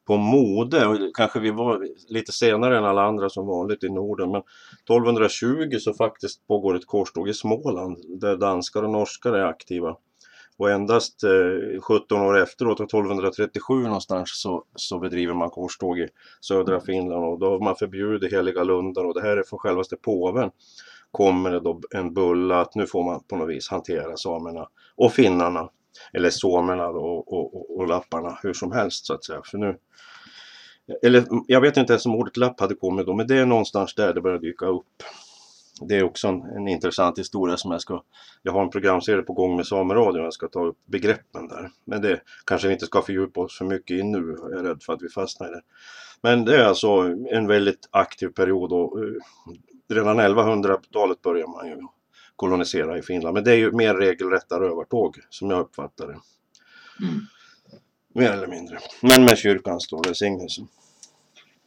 [0.06, 4.30] på mode och kanske vi var lite senare än alla andra som vanligt i Norden
[4.30, 4.42] men
[4.84, 9.96] 1220 så faktiskt pågår ett korståg i Småland där danskar och norskar är aktiva.
[10.56, 16.08] Och endast eh, 17 år efteråt, 1237 någonstans, så, så bedriver man korståg i
[16.40, 17.24] södra Finland.
[17.24, 19.04] Och då har man förbjudit heliga lundar.
[19.04, 20.50] Och det här är från självaste påven.
[21.10, 25.12] Kommer det då en bulla att nu får man på något vis hantera samerna och
[25.12, 25.68] finnarna.
[26.12, 29.40] Eller somerna och, och, och, och lapparna hur som helst så att säga.
[29.44, 29.78] För nu,
[31.02, 33.94] eller jag vet inte ens om ordet lapp hade kommit då men det är någonstans
[33.94, 35.02] där det börjar dyka upp
[35.80, 38.02] det är också en, en, intressant historia som jag ska...
[38.42, 41.70] Jag har en programserie på gång med Sameradion och jag ska ta upp begreppen där.
[41.84, 44.36] Men det kanske vi inte ska fördjupa oss för mycket i nu.
[44.40, 45.62] Jag är rädd för att vi fastnar i det.
[46.22, 46.88] Men det är alltså
[47.30, 49.14] en väldigt aktiv period och uh,
[49.88, 51.76] redan 1100-talet börjar man ju
[52.36, 53.34] kolonisera i Finland.
[53.34, 56.18] Men det är ju mer regelrätta rövartåg som jag uppfattar det.
[57.06, 57.20] Mm.
[58.14, 58.78] Mer eller mindre.
[59.02, 60.62] Men med kyrkans då välsignelse.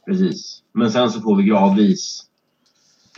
[0.06, 0.62] Precis.
[0.72, 2.27] Men sen så får vi gradvis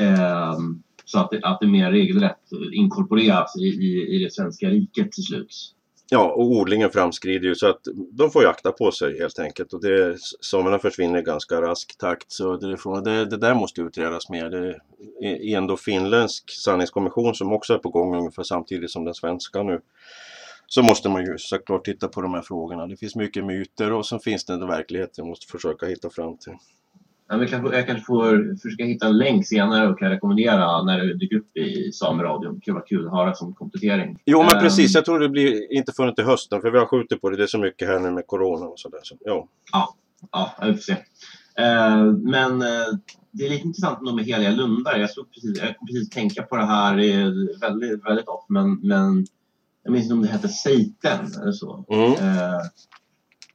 [0.00, 2.36] Ehm, så att det, att det mer regelrätt
[2.72, 5.74] inkorporeras i, i, i det svenska riket till slut.
[6.12, 7.80] Ja, och odlingen framskrider ju så att
[8.12, 9.72] de får jakta på sig helt enkelt.
[9.72, 12.32] Och det, samerna försvinner i ganska rask takt.
[12.32, 14.50] Så det, det, det där måste utredas mer.
[14.50, 14.80] Det
[15.22, 19.80] är ändå finländsk sanningskommission som också är på gång ungefär samtidigt som den svenska nu.
[20.66, 22.86] Så måste man ju såklart titta på de här frågorna.
[22.86, 26.38] Det finns mycket myter och så finns det en verklighet vi måste försöka hitta fram
[26.38, 26.52] till.
[27.32, 31.14] Ja, kanske, jag kanske får försöka hitta en länk senare och kan rekommendera när det
[31.14, 32.60] dyker upp i Sameradion.
[32.60, 34.18] Kul, kul att höra som komplettering.
[34.26, 34.98] Jo men precis, ehm.
[34.98, 37.36] jag tror det blir inte förrän till hösten för vi har skjutit på det.
[37.36, 39.00] Det är så mycket här nu med Corona och sådär.
[39.02, 39.48] Så, ja.
[39.72, 39.94] ja,
[40.32, 40.92] ja, vi får se.
[40.92, 42.98] Uh, men uh,
[43.30, 44.96] det är lite intressant med heliga lundar.
[44.96, 46.94] Jag, stod precis, jag kom precis tänka på det här
[47.60, 49.26] väldigt, väldigt ofta men, men
[49.82, 51.84] jag minns inte om det hette Seiten eller så.
[51.88, 52.12] Mm.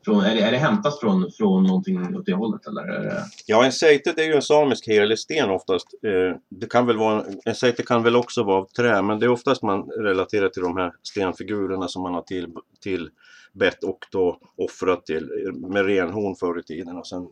[0.06, 2.88] Från, är, det, är det hämtat från, från någonting åt det hållet eller?
[2.88, 3.24] Det...
[3.46, 5.88] Ja, en seite det är ju en samisk helig sten oftast.
[6.04, 9.26] Eh, det kan väl vara, en, seite kan väl också vara av trä men det
[9.26, 12.48] är oftast man relaterar till de här stenfigurerna som man har till,
[12.82, 13.10] till
[13.54, 15.30] bett och då offrat till
[15.70, 17.28] med renhorn förr i tiden och sen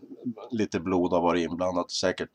[0.51, 2.29] lite blod har varit inblandat säkert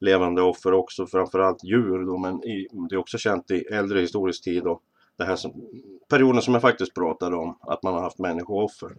[0.00, 4.44] levande offer också framförallt djur då men i, det är också känt i äldre historisk
[4.44, 4.82] tid och
[5.18, 5.52] det här som,
[6.10, 8.90] perioden som jag faktiskt pratade om att man har haft människooffer.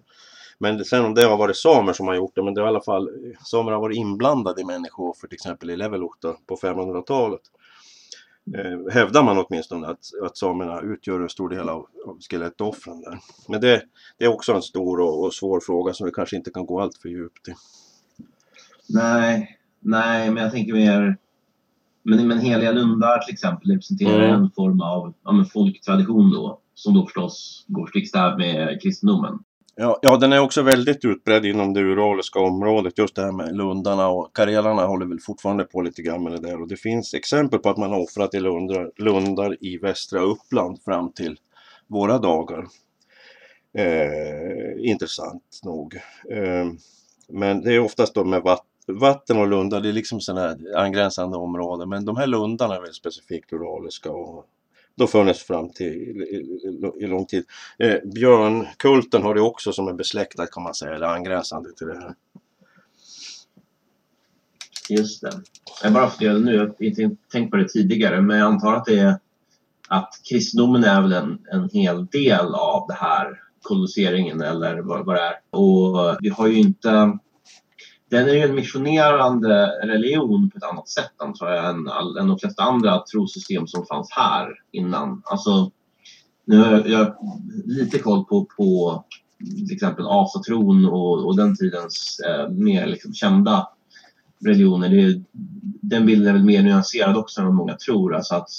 [0.60, 2.70] Men sen om det har varit samer som har gjort det, men det har i
[2.70, 3.10] alla fall
[3.46, 7.42] samer har varit inblandade i människooffer till exempel i Levelukta på 500-talet.
[8.58, 13.20] Eh, hävdar man åtminstone att, att samerna utgör en stor del av, av skelettoffren där.
[13.50, 13.84] Men det,
[14.18, 16.82] det, är också en stor och, och, svår fråga som vi kanske inte kan gå
[16.82, 17.54] allt för djupt i.
[18.89, 21.18] Nej, nej, men jag tänker mer
[22.04, 24.44] men, men heliga lundar till exempel representerar mm.
[24.44, 29.39] en form av ja, folktradition då som då förstås går stickstäv med kristendomen.
[29.75, 32.97] Ja, ja, den är också väldigt utbredd inom det uraliska området.
[32.97, 36.39] Just det här med lundarna och karelarna håller väl fortfarande på lite grann med det
[36.39, 36.62] där.
[36.62, 40.81] Och det finns exempel på att man har offrat i lundar, lundar i västra Uppland
[40.81, 41.39] fram till
[41.88, 42.65] våra dagar.
[43.77, 45.95] Eh, intressant nog.
[46.29, 46.65] Eh,
[47.27, 50.77] men det är oftast då med vatten vatten och lundar, det är liksom sådana här
[50.77, 51.89] angränsande områden.
[51.89, 54.45] Men de här lundarna är väldigt specifikt uraliska och
[54.95, 55.93] då funnits fram till
[56.99, 57.45] i, lång tid.
[57.79, 61.97] Eh, björnkulten har det också som är besläktad kan man säga, eller angränsande till det
[61.97, 62.15] här.
[64.89, 65.32] Just det.
[65.84, 68.86] Jag bara funderade nu, jag har inte tänkt på det tidigare, men jag antar att
[68.86, 69.19] det är
[69.88, 75.15] att kristendomen är väl en, en hel del av det här koloniseringen eller vad, vad
[75.15, 75.36] det är.
[75.49, 77.17] Och vi har ju inte
[78.13, 82.28] den är ju en missionerande religion på ett annat sätt antar jag än, all, än
[82.28, 85.21] de flesta andra trosystem som fanns här innan.
[85.26, 85.71] Alltså,
[86.45, 87.15] nu har jag, jag
[87.65, 89.04] lite koll på, på
[89.67, 93.69] till exempel asatron och, och den tidens eh, mer liksom, kända
[94.45, 94.89] religioner.
[94.89, 95.23] Det,
[95.82, 98.15] den bilden är väl mer nyanserad också än vad många tror.
[98.15, 98.49] Alltså att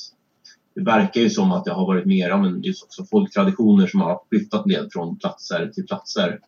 [0.75, 4.01] det verkar ju som att det har varit mer ja, men just också folktraditioner som
[4.01, 6.40] har skiftat ned från platser till platser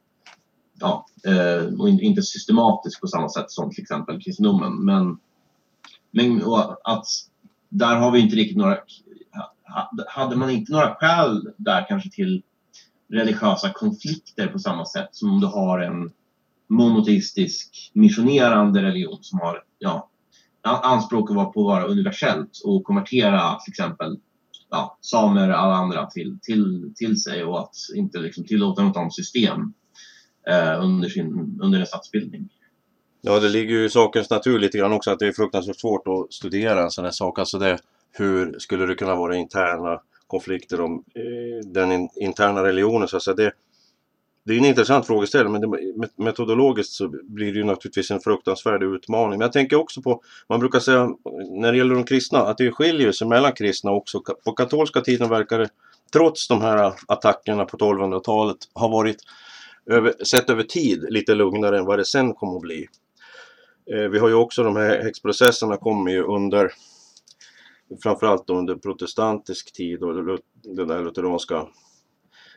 [0.81, 4.85] ja, eh, och inte systematisk på samma sätt som till exempel kristendomen.
[4.85, 5.19] Men,
[6.11, 6.43] men
[6.85, 7.07] att
[7.69, 8.79] där har vi inte riktigt några...
[10.09, 12.43] Hade man inte några skäl där kanske till
[13.09, 16.12] religiösa konflikter på samma sätt som om du har en
[16.69, 20.11] monoteistisk missionerande religion som har ja,
[20.62, 24.19] anspråk att vara på att vara universellt och konvertera till exempel
[24.71, 28.97] ja, samer och alla andra till, till, till sig och att inte liksom tillåta något
[28.97, 29.73] annat system
[30.51, 32.49] Eh, under, sin, under en statsbildning.
[33.21, 36.09] Ja, det ligger ju i sakens natur lite grann också att det är fruktansvärt svårt
[36.09, 37.39] att studera en sån här sak.
[37.39, 37.79] Alltså det,
[38.13, 43.23] hur skulle det kunna vara interna konflikter om eh, den in, interna religionen så att
[43.23, 43.35] säga.
[43.35, 43.53] Det,
[44.45, 48.83] det är en intressant frågeställning men det, metodologiskt så blir det ju naturligtvis en fruktansvärd
[48.83, 49.39] utmaning.
[49.39, 51.11] Men jag tänker också på, man brukar säga
[51.51, 54.21] när det gäller de kristna, att det skiljer sig mellan kristna också.
[54.45, 55.69] På katolska tiden verkar det,
[56.13, 59.19] trots de här attackerna på 1200-talet, ha varit
[59.90, 62.88] över, sett över tid lite lugnare än vad det sen kommer att bli.
[63.92, 66.72] Eh, vi har ju också de här häxprocesserna kommer ju under
[68.03, 71.66] framförallt under protestantisk tid och den där lutheranska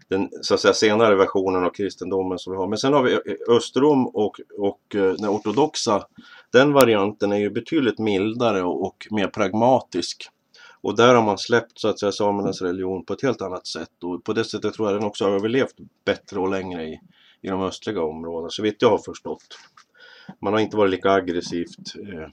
[0.10, 2.68] den så att säga senare versionen av kristendomen som vi har.
[2.68, 6.06] Men sen har vi Östrom och, och eh, den ortodoxa.
[6.52, 10.30] Den varianten är ju betydligt mildare och, och mer pragmatisk.
[10.82, 14.04] Och där har man släppt så att säga samernas religion på ett helt annat sätt
[14.04, 17.00] och på det sättet tror jag den också har överlevt bättre och längre i,
[17.42, 19.58] i de östliga områdena, så vitt jag har förstått.
[20.42, 22.28] Man har inte varit lika aggressivt eh,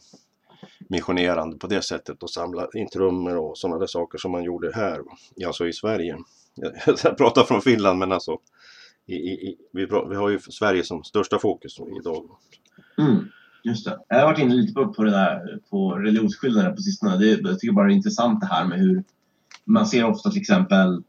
[0.89, 4.73] missionerande på det sättet och samlat in trummor och sådana där saker som man gjorde
[4.75, 5.01] här,
[5.47, 6.19] alltså i Sverige.
[7.05, 8.39] Jag pratar från Finland men alltså
[9.07, 12.25] i, i, vi, vi, har ju Sverige som största fokus idag.
[12.99, 13.29] Mm,
[13.65, 13.99] just det.
[14.09, 17.17] Jag har varit inne lite på, på det där på religionsskillnader på sistone.
[17.17, 19.05] Det, jag tycker bara det är intressant det här med hur
[19.65, 21.03] man ser ofta till exempel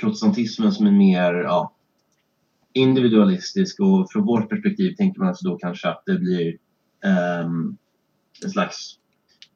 [0.00, 1.72] protestantismen som en mer ja,
[2.72, 6.56] individualistisk och från vårt perspektiv tänker man alltså då kanske att det blir
[7.44, 7.76] um,
[8.44, 8.96] en slags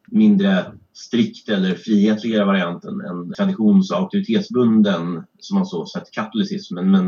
[0.06, 6.90] mindre strikt eller frihetligare variant än, än traditions och auktoritetsbunden som man så sett katolicismen.
[6.90, 7.04] Men,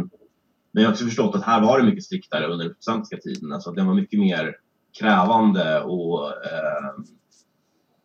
[0.72, 3.52] men jag har också förstått att här var det mycket striktare under den protestantiska tiden.
[3.52, 4.56] Alltså den var mycket mer
[4.98, 6.94] krävande och eh,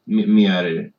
[0.05, 0.91] mer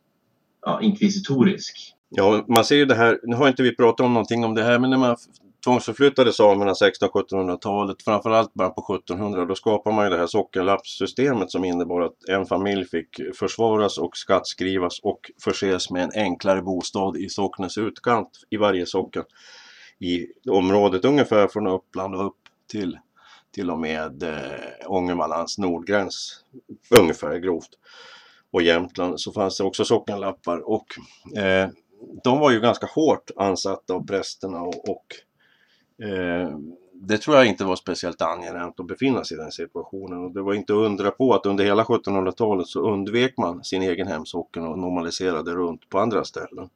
[0.62, 1.94] ja, inkvisitorisk.
[2.08, 4.62] Ja, man ser ju det här, nu har inte vi pratat om någonting om det
[4.62, 5.16] här, men när man
[5.64, 11.64] tvångsförflyttade samerna 1600-1700-talet, framförallt bara på 1700, då skapade man ju det här sockenlappssystemet som
[11.64, 17.28] innebar att en familj fick försvaras och skattskrivas och förses med en enklare bostad i
[17.28, 19.24] socknens utkant i varje socken
[19.98, 22.38] i området ungefär från Uppland och upp
[22.70, 22.98] till
[23.54, 26.44] till och med eh, Ångermanlands nordgräns
[26.98, 27.70] ungefär grovt.
[28.50, 30.86] Och Jämtland så fanns det också sockenlappar och
[31.36, 31.68] eh,
[32.24, 35.06] de var ju ganska hårt ansatta av prästerna och, och
[36.02, 36.58] Eh,
[36.94, 40.24] det tror jag inte var speciellt angenämt att befinna sig i den situationen.
[40.24, 43.82] Och det var inte att undra på att under hela 1700-talet så undvek man sin
[43.82, 46.68] egen hemsocken och normaliserade runt på andra ställen.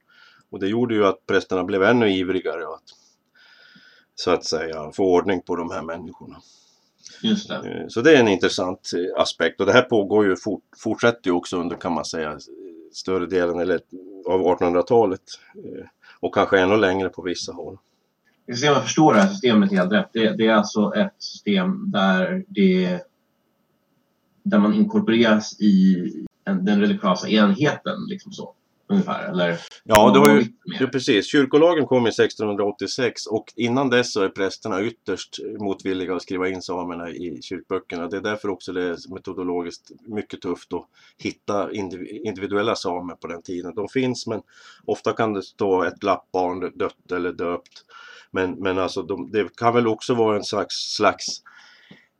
[0.50, 2.82] Och det gjorde ju att prästerna blev ännu ivrigare att
[4.14, 6.36] så att säga få ordning på de här människorna.
[7.22, 7.54] Just det.
[7.54, 11.30] Eh, så det är en intressant eh, aspekt och det här pågår ju fort, fortsätter
[11.30, 12.38] ju också under kan man säga
[12.92, 13.80] större delen eller,
[14.26, 15.22] av 1800-talet
[16.20, 17.78] och kanske ännu längre på vissa håll.
[18.46, 20.10] Jag ska se om jag förstår det här systemet helt rätt.
[20.12, 23.00] Det, det är alltså ett system där, det,
[24.42, 25.96] där man inkorporeras i
[26.44, 28.06] en, den religiösa enheten.
[28.08, 28.54] Liksom så,
[28.88, 29.58] ungefär, eller?
[29.84, 30.44] Ja, det var ju
[30.78, 31.26] det, precis.
[31.26, 36.62] Kyrkolagen kom i 1686 och innan dess så är prästerna ytterst motvilliga att skriva in
[36.62, 38.08] samerna i kyrkböckerna.
[38.08, 40.86] Det är därför också det är metodologiskt mycket tufft att
[41.18, 41.72] hitta
[42.24, 43.74] individuella samer på den tiden.
[43.74, 44.42] De finns men
[44.84, 47.84] ofta kan det stå ett lappbarn dött eller döpt
[48.36, 51.26] men, men alltså de, det kan väl också vara en slags, slags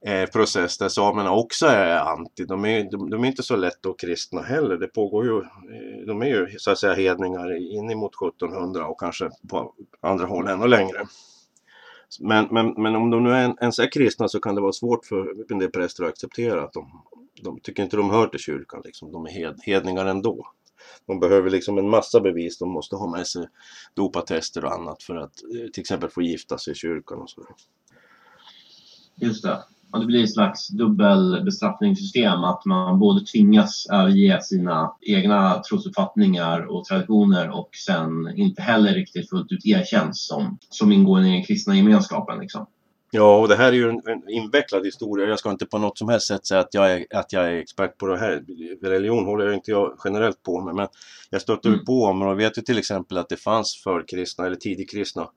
[0.07, 2.45] eh, process där samerna också är anti.
[2.45, 4.77] De är, de, de är inte så lätt att kristna heller.
[4.77, 9.01] Det pågår ju, eh, de är ju så att säga hedningar in emot 1700 och
[9.01, 11.07] kanske på andra håll ännu längre.
[12.21, 15.05] Men, men, men om de nu är ens är kristna så kan det vara svårt
[15.07, 17.03] för en del präster att acceptera att de,
[17.43, 18.83] de tycker inte de hör till kyrkan.
[18.85, 19.13] Liksom.
[19.13, 20.47] De är hed, hedningar ändå.
[21.07, 22.59] De behöver liksom en massa bevis.
[22.59, 23.49] De måste ha med sig
[23.95, 27.51] dopatester och annat för att eh, till exempel få gifta sig i kyrkan och sådär.
[29.21, 29.59] Just det.
[29.93, 36.85] Och det blir ett slags dubbelbestraffningssystem att man både tvingas överge sina egna trosuppfattningar och
[36.85, 41.77] traditioner och sen inte heller riktigt fullt ut erkänns som, som ingående i den kristna
[41.77, 42.39] gemenskapen.
[42.39, 42.67] Liksom.
[43.11, 45.27] Ja, och det här är ju en, en, invecklad historia.
[45.27, 47.57] Jag ska inte på något som helst sätt säga att jag är, att jag är
[47.57, 48.45] expert på det här.
[48.83, 50.89] Religion håller jag inte jag generellt på med, men
[51.31, 51.85] jag stöter mm.
[51.85, 55.29] på om och vet ju till exempel att det fanns förkristna eller tidigkristna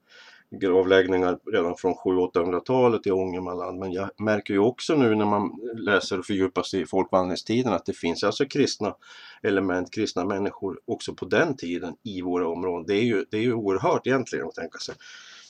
[0.60, 3.78] gravläggningar redan från 700-800-talet i Ångermanland.
[3.78, 7.86] Men jag märker ju också nu när man läser och fördjupar sig i folkvandringstiden att
[7.86, 8.94] det finns alltså kristna
[9.42, 12.86] element, kristna människor också på den tiden i våra områden.
[12.86, 14.94] Det är ju, det är ju oerhört egentligen att tänka sig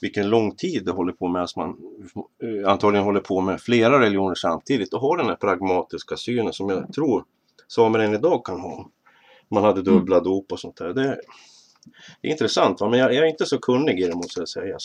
[0.03, 1.77] vilken lång tid det håller på med, att man
[2.43, 6.69] eh, antagligen håller på med flera religioner samtidigt och har den här pragmatiska synen som
[6.69, 7.25] jag tror
[7.69, 8.91] samer än idag kan ha.
[9.51, 10.25] Man hade dubbla mm.
[10.25, 10.89] dop och sånt där.
[10.89, 11.21] Det,
[12.21, 12.89] det är intressant, va?
[12.89, 14.77] men jag, jag, är inte så kunnig i det måste jag säga.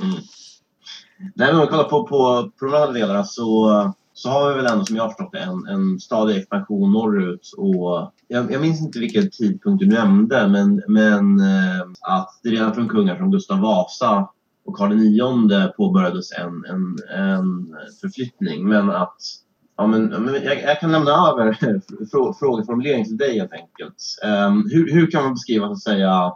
[0.00, 0.20] mm.
[1.18, 2.06] Nej, men om vi kollar på,
[2.58, 6.00] på, delarna så, så har vi väl ändå som jag har förstått det en, en
[6.00, 7.52] stadig expansion norrut.
[7.56, 12.74] Och jag, jag minns inte vilken tidpunkt du nämnde men, men eh, att det redan
[12.74, 14.28] från kungar som Gustav Vasa
[14.64, 18.68] och Karl IX påbörjades en, en, en förflyttning.
[18.68, 19.16] Men att
[19.76, 21.58] Ja, men jag, jag, kan lämna över
[22.38, 23.96] frågeformulering till dig helt enkelt.
[24.24, 26.32] Um, hur, hur, kan man beskriva så att säga,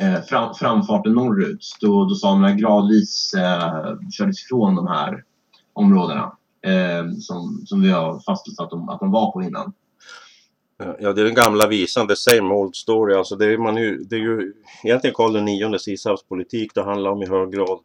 [0.00, 5.24] eh, fram, framfarten norrut då, då samerna gradvis eh, kördes ifrån de här
[5.72, 6.32] områdena
[6.62, 9.72] eh, som, som vi har fastställt att de, att de var på innan?
[10.98, 13.14] Ja, det är den gamla visan, the same old story.
[13.14, 14.52] Alltså det, är, man ju, det är ju
[14.84, 17.78] egentligen Karl IX ishavspolitik det handlar om i hög grad.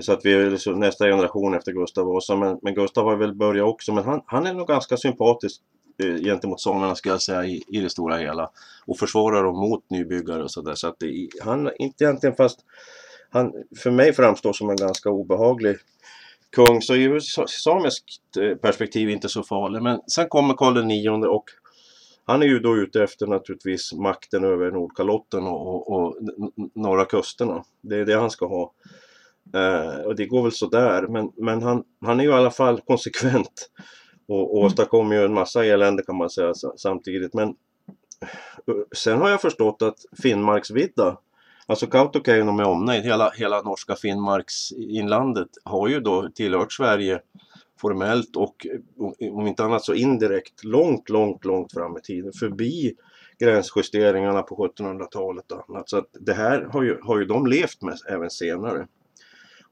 [0.00, 2.36] Så att vi är liksom nästa generation efter Gustav Vasa.
[2.36, 3.92] Men, men Gustav har väl börjat också.
[3.92, 5.60] Men han, han är nog ganska sympatisk
[6.02, 8.50] eh, gentemot samerna ska jag säga i, i det stora hela.
[8.86, 10.74] Och försvarar dem mot nybyggare och sådär.
[10.74, 12.60] Så att det, han, inte egentligen fast
[13.30, 15.76] han för mig framstår som en ganska obehaglig
[16.50, 16.82] kung.
[16.82, 19.82] Så i samiskt eh, perspektiv inte så farlig.
[19.82, 21.44] Men sen kommer Karl IX och
[22.24, 26.16] han är ju då ute efter naturligtvis makten över Nordkalotten och, och, och
[26.74, 27.64] norra kusterna.
[27.80, 28.72] Det är det han ska ha.
[29.54, 32.80] Eh, och det går väl sådär men, men han, han är ju i alla fall
[32.80, 33.70] konsekvent
[34.28, 34.66] och, och mm.
[34.66, 37.34] åstadkommer ju en massa elände kan man säga samtidigt.
[37.34, 41.18] Men eh, sen har jag förstått att Finnmarksvidda,
[41.66, 47.20] alltså Kautokeino med omnejd, hela, hela norska Finnmarksinlandet har ju då tillhört Sverige
[47.80, 48.66] formellt och
[49.32, 52.94] om inte annat så indirekt långt, långt, långt fram i tiden förbi
[53.38, 55.90] gränsjusteringarna på 1700-talet och annat.
[55.90, 58.86] Så att det här har ju, har ju de levt med även senare.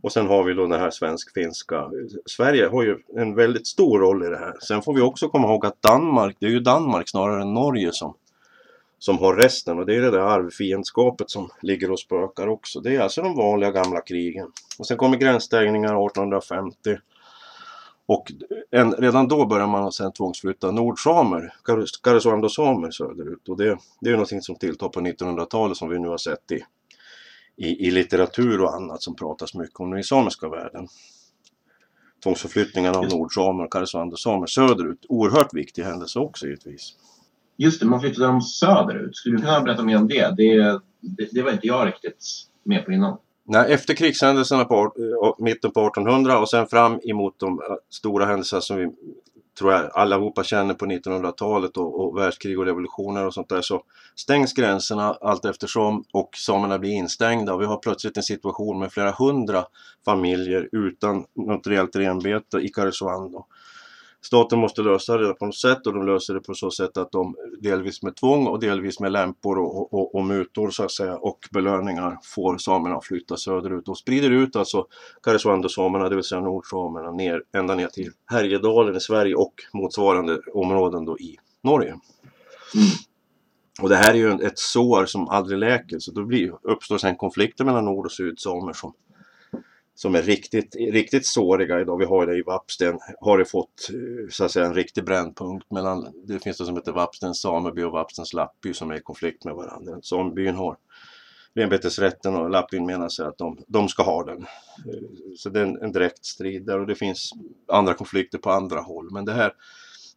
[0.02, 1.90] Och sen har vi då det här svensk-finska.
[2.26, 4.54] Sverige har ju en väldigt stor roll i det här.
[4.60, 7.92] Sen får vi också komma ihåg att Danmark, det är ju Danmark snarare än Norge
[7.92, 8.14] som,
[9.04, 12.80] som har resten och det är det där arvfiendskapet som ligger och spökar också.
[12.80, 14.46] Det är alltså de vanliga gamla krigen.
[14.78, 16.96] Och sen kommer gränsstängningar 1850.
[18.06, 18.32] Och
[18.70, 21.54] en, redan då börjar man sen tvångsflytta nordsamer,
[22.02, 23.48] Karesuando-samer söderut.
[23.48, 26.64] Och det, det är någonting som tilltar på 1900-talet som vi nu har sett i
[27.56, 30.88] i, i litteratur och annat som pratas mycket om i samiska världen.
[32.22, 35.06] Tvångsförflyttningen av nordsamer och karesuando-samer söderut.
[35.08, 36.96] Oerhört viktig händelse också givetvis.
[37.56, 39.16] Just det, man flyttade dem söderut.
[39.16, 40.36] Skulle du kunna berätta mer om det?
[40.36, 42.24] Det, det, det var inte jag riktigt
[42.62, 43.16] med på innan.
[43.46, 48.26] Nej, efter krigshändelserna på eh, mitten på 1800 och sen fram emot de eh, stora
[48.26, 48.90] händelserna som vi
[49.58, 53.82] tror jag allihopa känner på 1900-talet och, och världskrig och revolutioner och sånt där så
[54.14, 58.92] stängs gränserna allt eftersom och samerna blir instängda och vi har plötsligt en situation med
[58.92, 59.64] flera hundra
[60.04, 63.46] familjer utan något rejält renbete i Karesuando
[64.26, 67.12] staten måste lösa det på något sätt och de löser det på så sätt att
[67.12, 71.16] de delvis med tvång och delvis med lämpor och, och, och mutor så att säga
[71.16, 74.86] och belöningar får samerna att flytta söderut och sprider ut alltså
[75.22, 81.04] Karesuando-samerna, det vill säga nordsamerna, ner, ända ner till Härjedalen i Sverige och motsvarande områden
[81.04, 81.90] då i Norge.
[81.90, 82.86] Mm.
[83.82, 87.16] Och det här är ju ett sår som aldrig läker så då blir, uppstår sen
[87.16, 88.92] konflikter mellan nord och sydsamer som
[89.94, 91.98] som är riktigt, riktigt såriga idag.
[91.98, 95.70] Vi har det i Vapsten, har det fått eh, så att säga en riktig brännpunkt
[95.70, 99.44] mellan, det finns det som heter Vapstens sameby och Vapstens lappby som är i konflikt
[99.44, 100.02] med varandra.
[100.02, 100.76] Samebyn har
[101.54, 104.38] renbetesrätten och lappbyn menar sig att de, de ska ha den.
[104.38, 107.30] Eh, så det är en, en direkt strid där och det finns
[107.68, 109.08] andra konflikter på andra håll.
[109.12, 109.52] Men det här,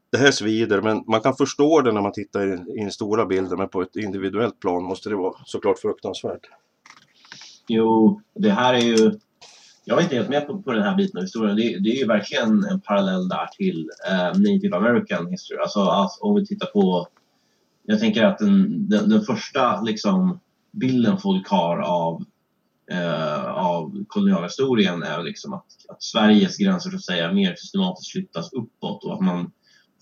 [0.09, 3.25] det här svider, men man kan förstå det när man tittar i, i den stora
[3.25, 6.49] bilden, men på ett individuellt plan måste det vara såklart fruktansvärt.
[7.67, 9.11] Jo, det här är ju...
[9.89, 11.55] Jag är inte helt med på, på den här biten av historien.
[11.55, 15.59] Det, det är ju verkligen en parallell där till eh, Native American history.
[15.59, 17.07] Alltså, alltså, om vi tittar på...
[17.83, 20.39] Jag tänker att den, den, den första liksom,
[20.71, 22.23] bilden folk har av,
[22.91, 28.53] eh, av kolonialhistorien är liksom att, att Sveriges gränser så att säga mer systematiskt flyttas
[28.53, 29.51] uppåt och att man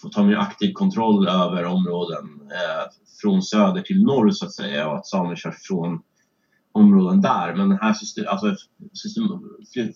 [0.02, 4.88] får ta mer aktiv kontroll över områden eh, från söder till norr så att säga
[4.88, 6.02] och att samer körs från
[6.76, 7.56] områden där.
[7.56, 8.56] Men den här system, alltså,
[8.94, 9.24] system,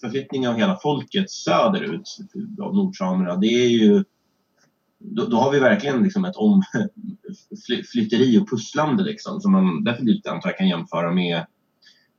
[0.02, 2.18] förflyttningen av hela folket söderut
[2.62, 4.04] av nordsamerna, det är ju
[5.00, 6.64] då, då, har vi verkligen liksom ett om,
[7.92, 11.46] flytteri och pusslande liksom, som man definitivt antar kan jämföra med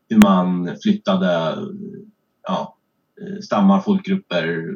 [0.09, 1.59] hur man flyttade
[2.43, 2.77] ja,
[3.21, 4.75] Eh, stammar, folkgrupper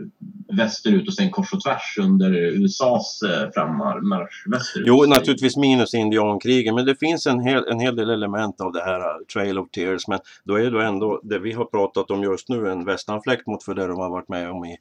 [0.57, 4.87] västerut och sen kors och tvärs under USAs eh, frammarsch västerut.
[4.87, 8.81] Jo, naturligtvis minus indiankrigen, men det finns en hel, en hel del element av det
[8.85, 10.09] här eh, Trail of Tears.
[10.09, 13.65] Men då är det ändå det vi har pratat om just nu en västanfläkt mot
[13.65, 14.77] för det de har varit med om i,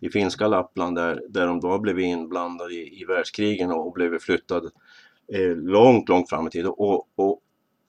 [0.00, 3.92] i finska Lappland där, där de då har blivit inblandade i, i världskrigen och, och
[3.92, 4.70] blivit flyttade
[5.32, 6.72] eh, långt, långt fram i tiden.
[6.76, 7.40] Och, och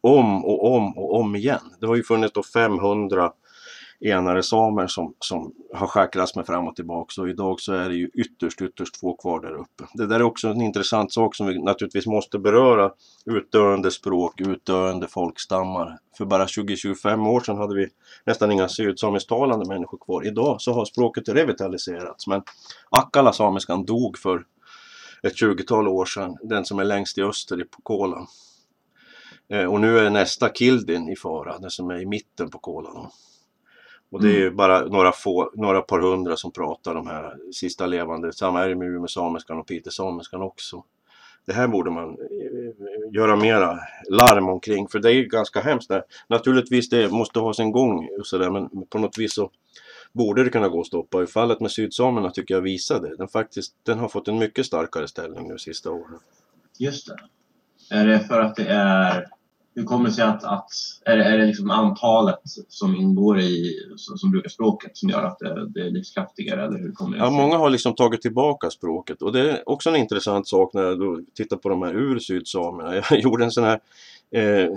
[0.02, 1.74] om och om och om igen.
[1.80, 3.32] Det har ju funnits då 500
[4.04, 7.96] enare samer som, som har schackrats med fram och tillbaka och idag så är det
[7.96, 9.84] ju ytterst, ytterst få kvar där uppe.
[9.94, 12.92] Det där är också en intressant sak som vi naturligtvis måste beröra.
[13.26, 15.98] Utdöende språk, utdöende folkstammar.
[16.18, 17.88] För bara 20-25 år sedan hade vi
[18.26, 20.28] nästan inga sydsamisktalande människor kvar.
[20.28, 22.42] Idag så har språket revitaliserats men
[22.90, 24.46] Akkala samiskan dog för
[25.24, 28.28] ett 20-tal år sedan, den som är längst i öster i Kola.
[29.50, 32.90] Eh, och nu är nästa Kildin i fara, den som är i mitten på Kola.
[34.14, 34.56] Och det är mm.
[34.56, 38.34] bara några, få, några par hundra som pratar de här sista levande.
[38.34, 40.84] Samma är det med Umeå-samiskan och Piteå-samiskan också.
[41.46, 45.90] Det här borde man eh, göra mera larm omkring för det är ganska hemskt.
[45.90, 46.04] Där.
[46.28, 49.52] Naturligtvis det måste ha sin gång och så där, men på något vis så
[50.12, 51.24] borde det kunna gå att stoppa.
[51.24, 55.08] I fallet med sydsamerna tycker jag visade den faktiskt, den har fått en mycket starkare
[55.08, 56.20] ställning nu sista åren.
[56.80, 57.18] Just det.
[57.96, 59.28] Är det för att det är
[59.76, 60.70] hur kommer det sig att, att
[61.06, 65.24] är det, är det liksom antalet som ingår i, som, som brukar språket som gör
[65.24, 66.66] att det, det är livskraftigare?
[66.66, 69.90] Eller hur kommer det ja, många har liksom tagit tillbaka språket och det är också
[69.90, 72.96] en intressant sak när jag tittar på de här ur-sydsamerna.
[73.10, 73.80] Jag gjorde en sån här
[74.32, 74.70] eh,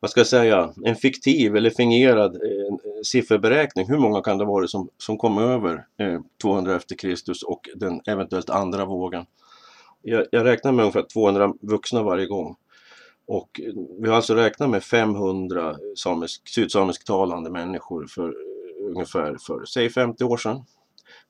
[0.00, 3.88] vad ska jag säga, en fiktiv eller fingerad eh, sifferberäkning.
[3.88, 8.00] Hur många kan det vara som, som kom över eh, 200 efter Kristus och den
[8.06, 9.26] eventuellt andra vågen?
[10.02, 12.56] Jag, jag räknar med ungefär 200 vuxna varje gång.
[13.26, 13.60] Och
[14.00, 20.24] vi har alltså räknat med 500 samisk, sydsamisktalande människor för eh, ungefär för, säg 50
[20.24, 20.64] år sedan.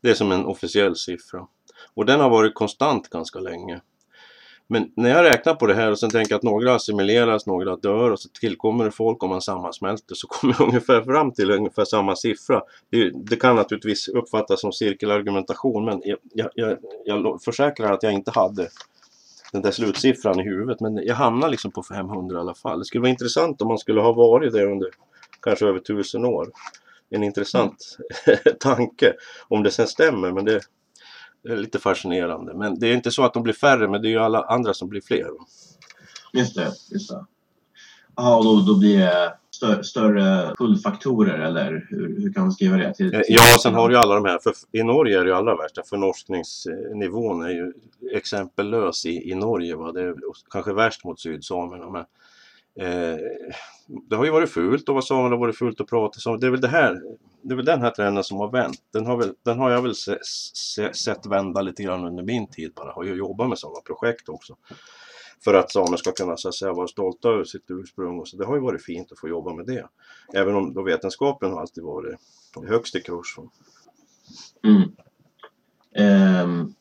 [0.03, 1.47] Det är som en officiell siffra.
[1.95, 3.81] Och den har varit konstant ganska länge.
[4.69, 8.11] Men när jag räknar på det här och sen tänker att några assimileras, några dör
[8.11, 11.85] och så tillkommer det folk och man sammansmälter så kommer jag ungefär fram till ungefär
[11.85, 12.63] samma siffra.
[12.91, 18.13] Det, det kan naturligtvis uppfattas som cirkelargumentation men jag, jag, jag, jag försäkrar att jag
[18.13, 18.69] inte hade
[19.53, 20.81] den där slutsiffran i huvudet.
[20.81, 22.79] Men jag hamnar liksom på 500 i alla fall.
[22.79, 24.91] Det skulle vara intressant om man skulle ha varit det under
[25.43, 26.49] kanske över tusen år.
[27.11, 27.99] En intressant
[28.61, 29.13] tanke.
[29.49, 30.61] Om det sen stämmer, men det,
[31.43, 32.55] det, är lite fascinerande.
[32.55, 34.75] Men det är inte så att de blir färre, men det är ju alla andra
[34.75, 35.31] som blir fler.
[36.33, 37.27] Just det, just det.
[38.17, 42.77] Ja, och då, då blir det större, större pullfaktorer eller hur, hur kan man skriva
[42.77, 42.95] det?
[42.95, 45.31] Till, till ja, sen har du ju alla de här, för i Norge är det
[45.31, 47.73] ju allra värsta, förnorskningsnivån är ju
[48.13, 49.77] exempellös i, i Norge.
[49.77, 49.93] Va?
[49.93, 50.15] Det är
[50.51, 51.91] kanske värst mot sydsamerna.
[51.91, 52.05] Men,
[52.87, 53.19] eh,
[54.11, 56.37] det har ju varit fult att vara same, det har varit fult att prata så
[56.37, 57.01] det är väl det här,
[57.43, 58.81] det är väl den här trenden som har vänt.
[58.93, 62.47] Den har, väl, den har jag väl se, se, sett vända lite grann under min
[62.47, 62.93] tid bara.
[62.93, 64.57] Har ju jobbat med sådana projekt också
[65.45, 68.19] för att samer ska kunna så att säga, vara stolta över sitt ursprung.
[68.19, 69.89] Och så det har ju varit fint att få jobba med det.
[70.35, 72.19] Även om då vetenskapen har alltid varit
[72.69, 73.37] högst i kurs.
[74.65, 74.83] Mm.
[76.43, 76.75] Um,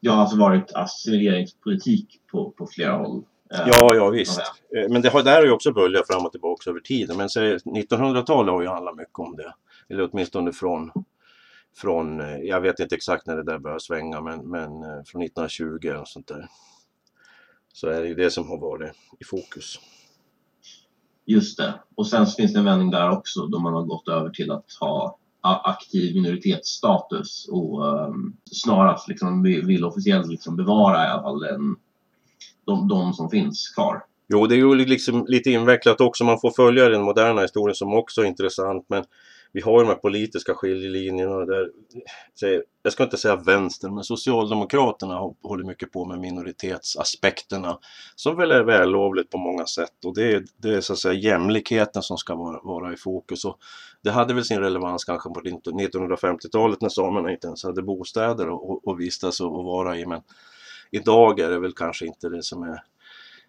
[0.00, 3.24] det har alltså varit assimileringspolitik på, på flera håll.
[3.52, 4.40] Ja, ja visst.
[4.40, 7.16] Eh, men det har, där har ju också böljat fram och tillbaka över tiden.
[7.16, 9.54] Men 1900-talet har ju handlat mycket om det.
[9.88, 10.90] Eller åtminstone från,
[11.76, 15.22] från, eh, jag vet inte exakt när det där började svänga, men, men eh, från
[15.22, 16.48] 1920 och sånt där.
[17.72, 19.78] Så är det ju det som har varit i fokus.
[21.26, 21.74] Just det.
[21.94, 24.50] Och sen så finns det en vändning där också då man har gått över till
[24.50, 31.40] att ha aktiv minoritetsstatus och um, snarast liksom vill officiellt liksom bevara i alla fall
[31.40, 31.76] den,
[32.64, 34.04] de, de som finns kvar.
[34.28, 36.24] Jo, det är ju liksom lite invecklat också.
[36.24, 38.84] Man får följa den moderna historien som också är intressant.
[38.88, 39.04] Men
[39.52, 41.70] vi har ju de här politiska skiljelinjerna där,
[42.82, 47.78] jag ska inte säga vänster, men Socialdemokraterna håller mycket på med minoritetsaspekterna
[48.16, 51.14] som väl är vällovligt på många sätt och det är, det är så att säga
[51.14, 53.44] jämlikheten som ska vara, vara i fokus.
[53.44, 53.58] Och
[54.02, 58.48] det hade väl sin relevans kanske på 1950-talet när samerna inte ens hade bostäder
[58.92, 60.20] att vistas och vara i men
[60.90, 62.82] idag är det väl kanske inte det som är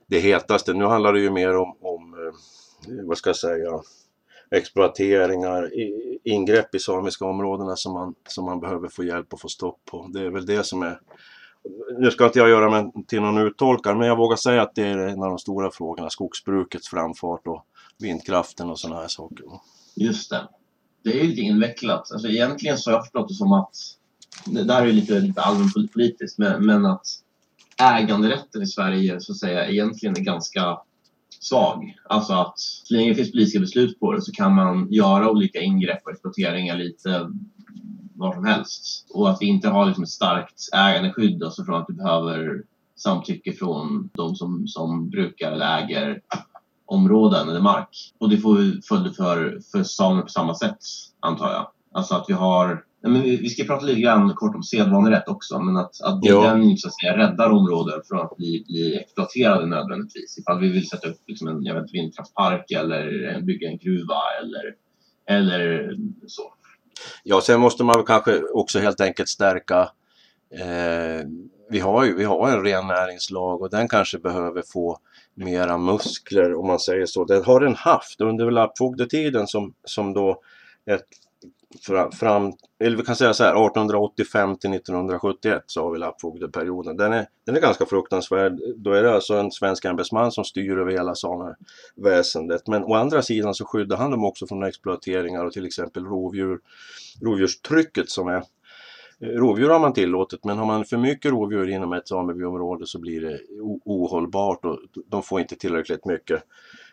[0.07, 0.73] det hetaste.
[0.73, 3.69] Nu handlar det ju mer om, om eh, vad ska jag säga,
[4.53, 5.71] exploateringar,
[6.23, 10.09] ingrepp i samiska områdena som man, som man behöver få hjälp att få stopp på.
[10.13, 10.99] Det är väl det som är
[11.99, 14.83] nu ska inte jag göra mig till någon uttolkare men jag vågar säga att det
[14.83, 17.65] är en av de stora frågorna, skogsbrukets framfart och
[17.99, 19.45] vindkraften och sådana här saker.
[19.95, 20.47] Just det.
[21.03, 22.11] Det är lite invecklat.
[22.11, 23.75] Alltså egentligen så har jag förstått det som att,
[24.45, 27.05] det där är lite, lite allmänpolitiskt, men, men att
[27.81, 30.77] äganderätten i Sverige så att säga egentligen är ganska
[31.43, 31.97] svag.
[32.09, 35.59] Alltså att så länge det finns politiska beslut på det så kan man göra olika
[35.59, 37.31] ingrepp och exploateringar lite
[38.15, 39.07] var som helst.
[39.13, 42.63] Och att vi inte har liksom ett starkt ägandeskydd, alltså från att du behöver
[42.95, 46.21] samtycke från de som, som brukar eller äger
[46.85, 48.13] områden eller mark.
[48.17, 50.77] Och det får följder för, för samer på samma sätt,
[51.19, 51.67] antar jag.
[51.91, 55.77] Alltså att vi har men vi ska prata lite grann kort om sedvanerätt också, men
[55.77, 60.37] att, att den så att säga, räddar områden från att bli, bli exploaterade nödvändigtvis.
[60.37, 64.75] Ifall vi vill sätta upp liksom en jag vet, vindkraftspark eller bygga en gruva eller,
[65.29, 65.91] eller
[66.27, 66.53] så.
[67.23, 69.89] Ja, sen måste man kanske också helt enkelt stärka
[70.51, 71.27] eh,
[71.69, 74.97] vi, har ju, vi har en rennäringslag och den kanske behöver få
[75.35, 77.25] mera muskler om man säger så.
[77.25, 80.41] Det har den haft under lappfogdetiden som, som då
[80.85, 81.07] ett
[82.19, 86.97] fram, eller vi kan säga så här 1885 till 1971 så har vi lappfogdeperioden.
[86.97, 88.59] Den är, den är ganska fruktansvärd.
[88.75, 92.67] Då är det alltså en svensk ämbetsman som styr över hela sameväsendet.
[92.67, 96.59] Men å andra sidan så skyddar han dem också från exploateringar och till exempel rovdjur,
[97.21, 98.43] rovdjurstrycket som är
[99.19, 103.21] Rovdjur har man tillåtit men har man för mycket rovdjur inom ett samebyområde så blir
[103.21, 103.39] det
[103.85, 106.43] ohållbart och de får inte tillräckligt mycket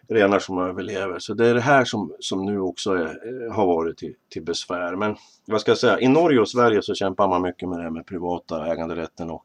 [0.09, 1.19] renar som överlever.
[1.19, 4.43] Så det är det här som, som nu också är, eh, har varit till, till
[4.43, 4.97] besvär.
[4.97, 7.83] Men vad ska jag säga, i Norge och Sverige så kämpar man mycket med det
[7.83, 9.45] här med privata äganderätten och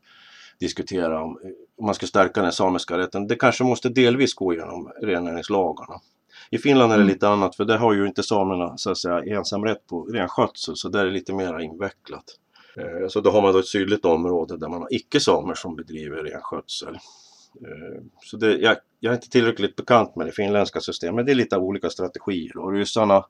[0.59, 1.39] diskutera om,
[1.77, 3.27] om man ska stärka den samiska rätten.
[3.27, 5.99] Det kanske måste delvis gå genom rennäringslagarna.
[6.49, 7.13] I Finland är det mm.
[7.13, 10.89] lite annat för där har ju inte samerna så att säga ensamrätt på renskötsel så
[10.89, 12.23] där är det lite mer invecklat.
[12.77, 16.23] Eh, så då har man då ett sydligt område där man har icke-samer som bedriver
[16.23, 16.97] renskötsel.
[17.61, 21.25] Eh, så det, jag, jag, är inte tillräckligt bekant med det finländska systemet.
[21.25, 23.25] Det är lite olika strategier och ryssarna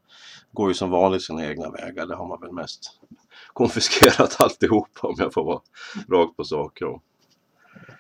[0.51, 2.05] går ju som vanligt sina egna vägar.
[2.05, 2.99] Det har man väl mest
[3.53, 5.61] konfiskerat alltihop om jag får vara
[6.09, 6.79] rakt på sak.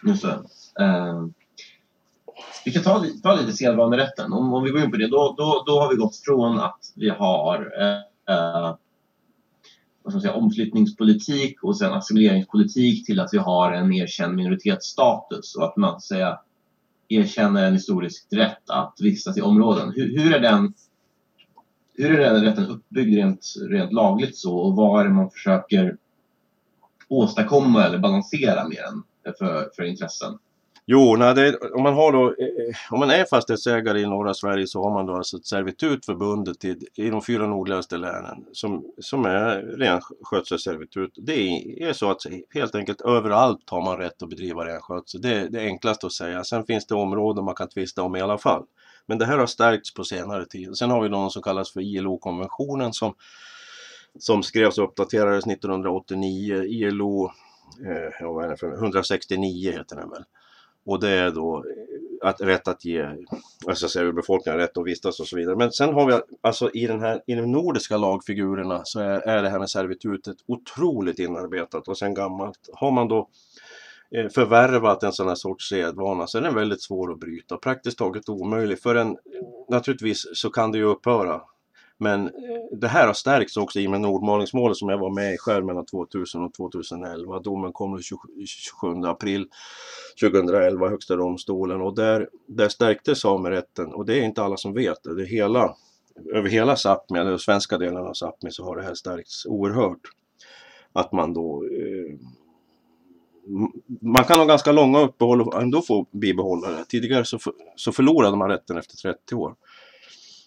[0.07, 0.39] Just det.
[0.83, 1.27] Uh,
[2.65, 4.33] vi kan ta, ta lite sedvanerätten.
[4.33, 6.79] Om, om vi går in på det, då, då, då har vi gått från att
[6.95, 7.59] vi har
[8.29, 8.75] uh,
[10.05, 15.55] vad ska man säga, omflyttningspolitik och sen assimileringspolitik till att vi har en erkänd minoritetsstatus
[15.55, 16.39] och att man säga,
[17.09, 19.91] erkänner en historisk rätt att vistas i områden.
[19.95, 20.73] Hur, hur, är den,
[21.93, 25.97] hur är den rätten uppbyggd rent, rent lagligt så och vad är det man försöker
[27.07, 28.83] åstadkomma eller balansera med
[29.23, 30.37] den för, för intressen?
[30.87, 34.33] Jo, nej, det, om, man har då, eh, eh, om man är fastighetsägare i norra
[34.33, 38.45] Sverige så har man då alltså ett servitut förbundet i, i de fyra nordligaste länen
[38.51, 41.13] som, som är renskötselservitut.
[41.17, 41.33] Det
[41.83, 42.21] är så att
[42.53, 45.21] helt enkelt överallt har man rätt att bedriva renskötsel.
[45.21, 46.43] Det är det enklaste att säga.
[46.43, 48.63] Sen finns det områden man kan tvista om i alla fall.
[49.05, 50.77] Men det här har stärkts på senare tid.
[50.77, 53.13] Sen har vi någon som kallas för ILO-konventionen som,
[54.19, 56.63] som skrevs och uppdaterades 1989.
[56.63, 57.31] ILO
[57.85, 60.23] eh, 169 heter den väl.
[60.85, 63.09] Och det är då eh, att, rätt att ge
[63.67, 65.55] alltså säga, befolkningen rätt att vistas och så vidare.
[65.55, 69.43] Men sen har vi alltså i, den här, i de nordiska lagfigurerna så är, är
[69.43, 72.69] det här med servitutet otroligt inarbetat och sen gammalt.
[72.73, 73.29] Har man då
[74.15, 77.57] eh, förvärvat en sån här sorts sedvana så är den väldigt svår att bryta.
[77.57, 78.81] Praktiskt taget omöjlig.
[78.81, 79.17] För en,
[79.69, 81.41] naturligtvis så kan det ju upphöra
[81.97, 82.31] men
[82.71, 85.65] det här har stärkts också i och med Nordmalingsmålet som jag var med i själv
[85.65, 87.39] mellan 2000 och 2011.
[87.39, 88.17] Domen kom den 27
[89.05, 89.47] april
[90.21, 95.03] 2011, Högsta domstolen och där, där stärktes samerätten och det är inte alla som vet
[95.03, 95.15] det.
[95.15, 95.75] det är hela,
[96.33, 100.01] över hela Sápmi, eller svenska delen av Sápmi så har det här stärkts oerhört.
[100.93, 102.19] Att man då eh,
[104.01, 106.85] man kan ha ganska långa uppehåll och ändå få bibehålla det.
[106.85, 107.39] Tidigare så,
[107.75, 109.55] så förlorade man rätten efter 30 år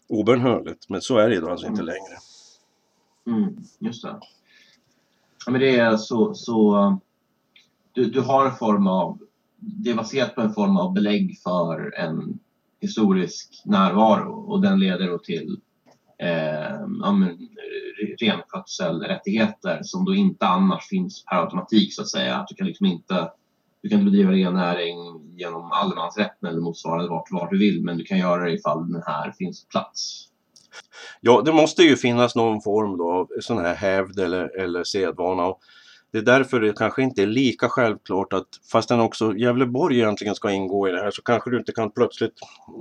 [0.09, 0.88] obönhörligt.
[0.88, 2.18] Men så är det idag alltså inte längre.
[3.26, 4.20] Mm, just det.
[5.46, 6.98] Ja, men det är så, så
[7.92, 9.18] du, du har en form av,
[9.56, 12.38] det är baserat på en form av belägg för en
[12.80, 15.61] historisk närvaro och den leder då till
[16.18, 17.48] eh, ja, men,
[18.20, 22.46] renskötselrättigheter som då inte annars finns per automatik så att säga.
[22.48, 23.30] Du kan liksom inte
[23.82, 24.96] du kan inte bedriva rennäring
[25.39, 29.03] genom allemansrätten eller motsvarande vart, vart du vill men du kan göra det ifall den
[29.07, 30.28] här finns plats.
[31.20, 35.47] Ja, det måste ju finnas någon form då av sån här hävd eller, eller sedvana.
[35.47, 35.61] Och
[36.12, 40.51] det är därför det kanske inte är lika självklart att fastän också Gävleborg egentligen ska
[40.51, 42.34] ingå i det här så kanske du inte kan plötsligt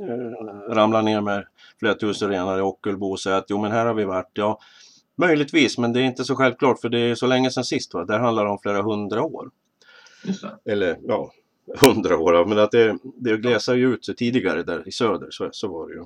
[0.09, 1.45] eh, ramla ner med
[1.79, 4.31] flera tusen renar i Ockelbo och säga att jo men här har vi varit.
[4.33, 4.59] Ja,
[5.17, 7.93] möjligtvis men det är inte så självklart för det är så länge sedan sist.
[7.93, 8.05] Va?
[8.05, 9.49] Där handlar det om flera hundra år.
[10.65, 11.31] Eller ja,
[11.75, 12.45] hundra år.
[12.45, 15.27] Men att det, det glesar ju ut sig tidigare där i söder.
[15.31, 16.05] Så, så var det ju.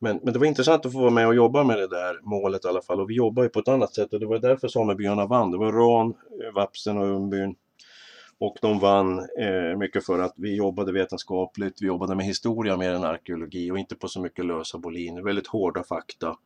[0.00, 2.64] Men, men det var intressant att få vara med och jobba med det där målet
[2.64, 3.00] i alla fall.
[3.00, 5.50] Och vi jobbar ju på ett annat sätt och det var därför samebyarna vann.
[5.50, 6.14] Det var Ran,
[6.44, 7.54] eh, Vapsen och Umbyn.
[8.40, 12.92] Och de vann eh, mycket för att vi jobbade vetenskapligt, vi jobbade med historia mer
[12.92, 15.22] än arkeologi och inte på så mycket lösa boliner.
[15.22, 16.36] Väldigt hårda fakta,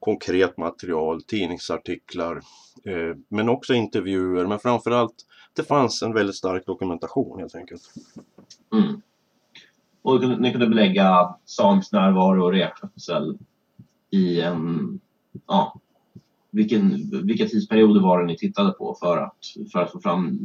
[0.00, 2.36] konkret material, tidningsartiklar,
[2.84, 4.46] eh, men också intervjuer.
[4.46, 5.14] Men framförallt,
[5.56, 7.82] det fanns en väldigt stark dokumentation helt enkelt.
[8.72, 9.02] Mm.
[10.02, 13.38] Och ni kunde belägga samisk närvaro och renskötsel
[14.10, 15.00] i en,
[15.46, 15.80] ja,
[16.52, 19.36] vilken, vilka tidsperioder var det ni tittade på för att,
[19.72, 20.38] för att få fram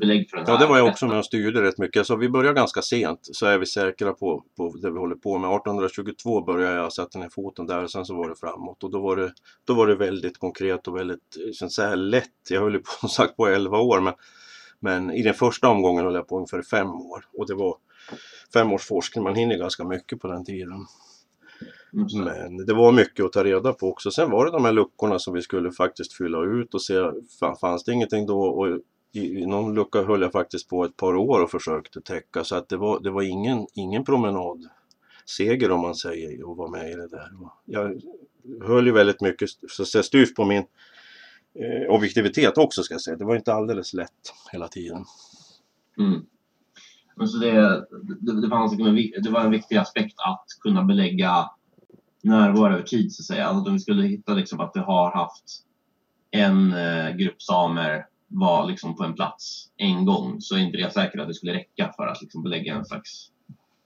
[0.00, 0.52] belägg för den här?
[0.52, 2.00] Ja, det var jag också med och styrde rätt mycket.
[2.00, 5.38] Alltså, vi började ganska sent, så är vi säkra på, på det vi håller på
[5.38, 5.50] med.
[5.50, 8.84] 1822 började jag sätta ner foten där och sen så var det framåt.
[8.84, 9.32] Och då var det,
[9.64, 11.36] då var det väldigt konkret och väldigt
[11.70, 12.30] så här, lätt.
[12.50, 14.14] Jag höll på, som sagt på 11 år, men,
[14.80, 17.24] men i den första omgången höll jag på ungefär 5 år.
[17.38, 17.76] Och det var
[18.52, 19.24] fem års forskning.
[19.24, 20.86] Man hinner ganska mycket på den tiden.
[21.94, 24.10] Men det var mycket att ta reda på också.
[24.10, 26.94] Sen var det de här luckorna som vi skulle faktiskt fylla ut och se,
[27.60, 28.40] fanns det ingenting då?
[28.40, 28.78] Och
[29.12, 32.68] i någon lucka höll jag faktiskt på ett par år och försökte täcka så att
[32.68, 37.08] det var, det var ingen, ingen promenadseger om man säger att vara med i det
[37.08, 37.30] där.
[37.64, 38.00] Jag
[38.62, 40.64] höll ju väldigt mycket så styvt på min
[41.54, 43.16] eh, objektivitet också ska jag säga.
[43.16, 45.04] Det var inte alldeles lätt hela tiden.
[45.98, 46.26] Mm.
[47.16, 47.52] Men så det,
[48.20, 51.50] det, det, liksom en, det var en viktig aspekt att kunna belägga
[52.24, 53.46] närvaro över tid så att säga.
[53.46, 55.44] Alltså, om vi skulle hitta liksom att det har haft
[56.30, 60.92] en eh, grupp samer var liksom på en plats en gång så är inte det
[60.92, 63.30] säkert att det skulle räcka för att liksom belägga en slags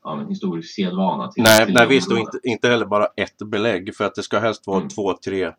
[0.04, 1.32] ja, historisk sedvana.
[1.32, 4.22] Till, nej, till nej visst och inte, inte heller bara ett belägg för att det
[4.22, 4.88] ska helst vara mm.
[4.88, 5.52] två, tre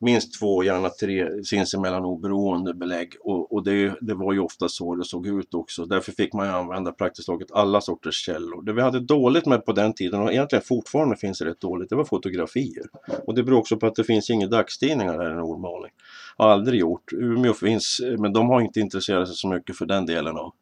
[0.00, 3.12] minst två, gärna tre sinsemellan oberoende belägg.
[3.20, 5.84] Och, och det, det, var ju ofta så det såg ut också.
[5.84, 8.62] Därför fick man ju använda praktiskt taget alla sorters källor.
[8.62, 11.90] Det vi hade dåligt med på den tiden och egentligen fortfarande finns det rätt dåligt,
[11.90, 12.84] det var fotografier.
[13.26, 15.92] Och det beror också på att det finns inga dagstidningar här i Nordmaling.
[16.36, 17.12] Har aldrig gjort.
[17.12, 20.52] Umeå finns, men de har inte intresserat sig så mycket för den delen av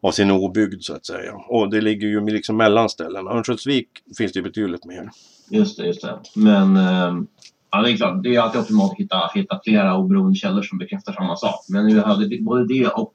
[0.00, 1.32] av sin obygd så att säga.
[1.48, 3.30] Och det ligger ju liksom mellan ställena.
[3.30, 3.88] Örnsköldsvik
[4.18, 5.10] finns det ju betydligt mer.
[5.50, 6.20] Just det, just det.
[6.34, 7.14] Men eh,
[7.70, 8.22] Ja, det är klart.
[8.22, 11.64] Det är alltid optimalt att hitta, hitta flera oberoende källor som bekräftar samma sak.
[11.68, 13.12] Men vi hade både det och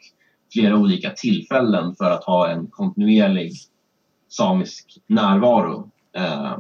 [0.54, 3.52] flera olika tillfällen för att ha en kontinuerlig
[4.30, 6.58] samisk närvaro eh,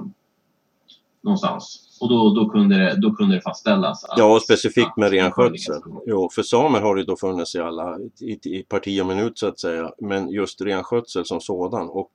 [1.23, 1.87] någonstans.
[2.01, 4.03] Och då, då, kunde det, då kunde det fastställas.
[4.03, 5.81] Att, ja, och specifikt med renskötsel.
[6.05, 9.47] Jo, för samer har det då funnits i alla, i, i parti och minut så
[9.47, 9.91] att säga.
[10.01, 11.89] Men just renskötsel som sådan.
[11.89, 12.11] Och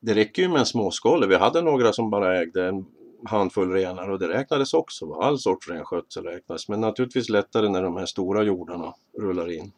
[0.00, 1.28] det räcker ju med en småskalig.
[1.28, 2.86] Vi hade några som bara ägde en
[3.24, 5.12] handfull renar och det räknades också.
[5.12, 9.72] All sorts renskötsel räknas men naturligtvis lättare när de här stora jordarna rullar in.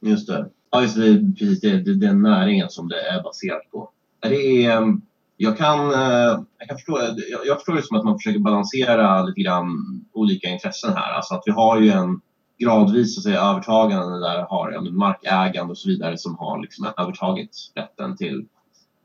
[0.00, 0.50] Just det.
[0.70, 1.32] Ja, just det.
[1.38, 3.90] Precis det, det, den näringen som det är baserat på.
[4.20, 4.98] Det är,
[5.36, 6.98] jag, kan, eh, jag, kan förstå,
[7.30, 9.66] jag, jag förstår det som att man försöker balansera lite grann
[10.12, 11.12] olika intressen här.
[11.12, 12.20] Alltså att vi har ju en
[12.58, 16.86] gradvis så att säga, övertagande där har ja, markägande och så vidare som har liksom
[16.98, 18.46] övertagit rätten till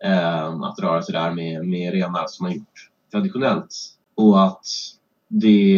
[0.04, 3.76] eh, att röra sig där med, med renar som har gjort traditionellt.
[4.16, 4.66] Och att
[5.28, 5.74] det,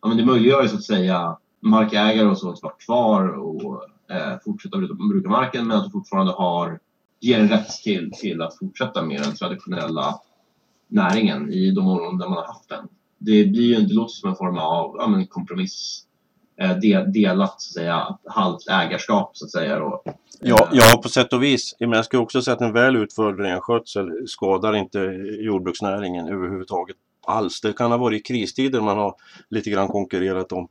[0.00, 3.84] ja, men det möjliggör ju så att säga markägare och så att vara kvar och
[4.10, 6.80] eh, fortsätta bruka marken men att du fortfarande har,
[7.20, 10.20] ger en rätt till, till att fortsätta med den traditionella
[10.88, 12.88] näringen i de områden där man har haft den.
[13.18, 16.04] Det blir ju det låter som en form av ja, men kompromiss.
[16.60, 19.78] Eh, delat så att säga, halvt ägarskap så att säga.
[19.78, 20.02] Då.
[20.40, 21.76] Ja, ja, på sätt och vis.
[21.80, 24.98] Men jag skulle också säga att en väl utförd renskötsel skadar inte
[25.40, 26.96] jordbruksnäringen överhuvudtaget
[27.26, 27.60] alls.
[27.60, 29.14] Det kan ha varit i kristider man har
[29.48, 30.68] lite grann konkurrerat om,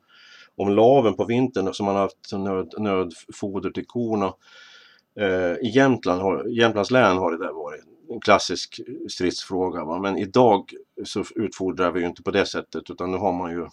[0.56, 4.34] om laven på vintern som man har haft nöd, nödfoder till korna.
[5.20, 8.80] Eh, I Jämtland har, Jämtlands län har det där varit en klassisk
[9.10, 9.86] stridsfråga.
[9.86, 10.00] Va?
[10.00, 10.74] Men idag
[11.04, 13.68] så utfodrar vi ju inte på det sättet utan nu har man ju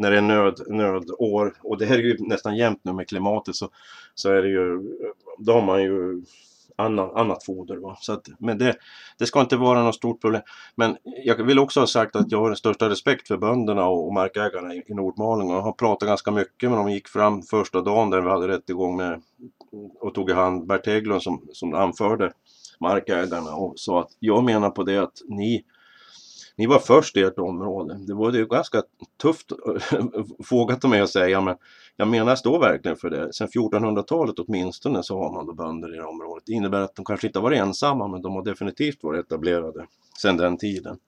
[0.00, 3.54] när det är nöd, nödår och det här är ju nästan jämnt nu med klimatet
[3.54, 3.68] så,
[4.14, 4.82] så är det ju,
[5.38, 6.22] då har man ju
[6.76, 7.76] annan, annat foder.
[7.76, 7.96] Va?
[8.00, 8.76] Så att, men det,
[9.18, 10.42] det ska inte vara något stort problem.
[10.74, 14.06] Men jag vill också ha sagt att jag har den största respekt för bönderna och,
[14.06, 15.50] och markägarna i, i Nordmaling.
[15.50, 16.90] Och jag har pratat ganska mycket med dem.
[16.90, 19.22] gick fram första dagen där vi hade rättegång med
[20.00, 22.32] och tog i hand Bert Hägglund som, som anförde
[22.80, 25.64] markägarna och sa att jag menar på det att ni
[26.56, 27.98] ni var först i ert område.
[28.06, 28.82] Det var ju ganska
[29.22, 29.52] tufft
[30.50, 31.56] vågat av mig att säga men
[31.96, 33.32] jag menar står verkligen för det.
[33.32, 36.42] Sen 1400-talet åtminstone så har man då bönder i det området.
[36.46, 39.86] Det innebär att de kanske inte varit ensamma men de har definitivt varit etablerade
[40.22, 40.98] sedan den tiden.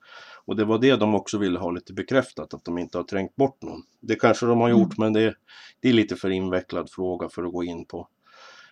[0.44, 3.36] Och det var det de också ville ha lite bekräftat, att de inte har trängt
[3.36, 3.82] bort någon.
[4.00, 5.12] Det kanske de har gjort mm.
[5.12, 5.34] men det,
[5.80, 8.08] det är lite för invecklad fråga för att gå in på.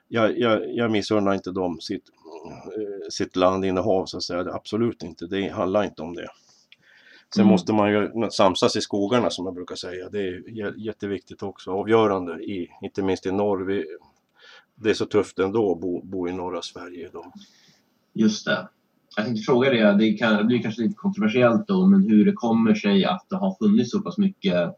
[0.08, 2.04] Jag, jag, jag missunnar inte dem sitt,
[2.66, 5.26] eh, sitt landinnehav så att säga, absolut inte.
[5.26, 6.28] Det handlar inte om det.
[7.34, 7.50] Sen mm.
[7.50, 10.08] måste man ju samsas i skogarna som jag brukar säga.
[10.08, 13.64] Det är jätteviktigt också, avgörande, i, inte minst i norr.
[13.64, 13.86] Vi,
[14.74, 17.32] det är så tufft ändå att bo, bo i norra Sverige idag.
[18.12, 18.68] Just det.
[19.16, 22.32] Jag tänkte fråga det, det, kan, det blir kanske lite kontroversiellt då, men hur det
[22.32, 24.76] kommer sig att det har funnits så pass mycket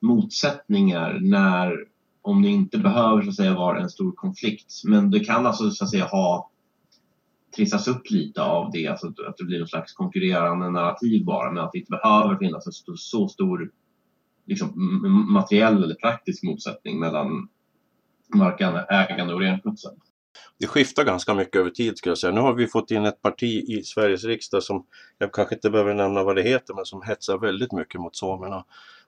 [0.00, 1.76] motsättningar när,
[2.22, 5.70] om det inte behöver så att säga vara en stor konflikt, men det kan alltså
[5.70, 6.50] så att säga ha
[7.56, 11.64] trissas upp lite av det, alltså att det blir någon slags konkurrerande narrativ bara, men
[11.64, 13.70] att det inte behöver finnas en så, så stor
[14.46, 14.72] liksom,
[15.32, 17.48] materiell eller praktisk motsättning mellan
[18.34, 19.92] markägande och renskötsel.
[20.58, 22.32] Det skiftar ganska mycket över tid skulle jag säga.
[22.32, 24.86] Nu har vi fått in ett parti i Sveriges riksdag som,
[25.18, 28.64] jag kanske inte behöver nämna vad det heter, men som hetsar väldigt mycket mot samerna.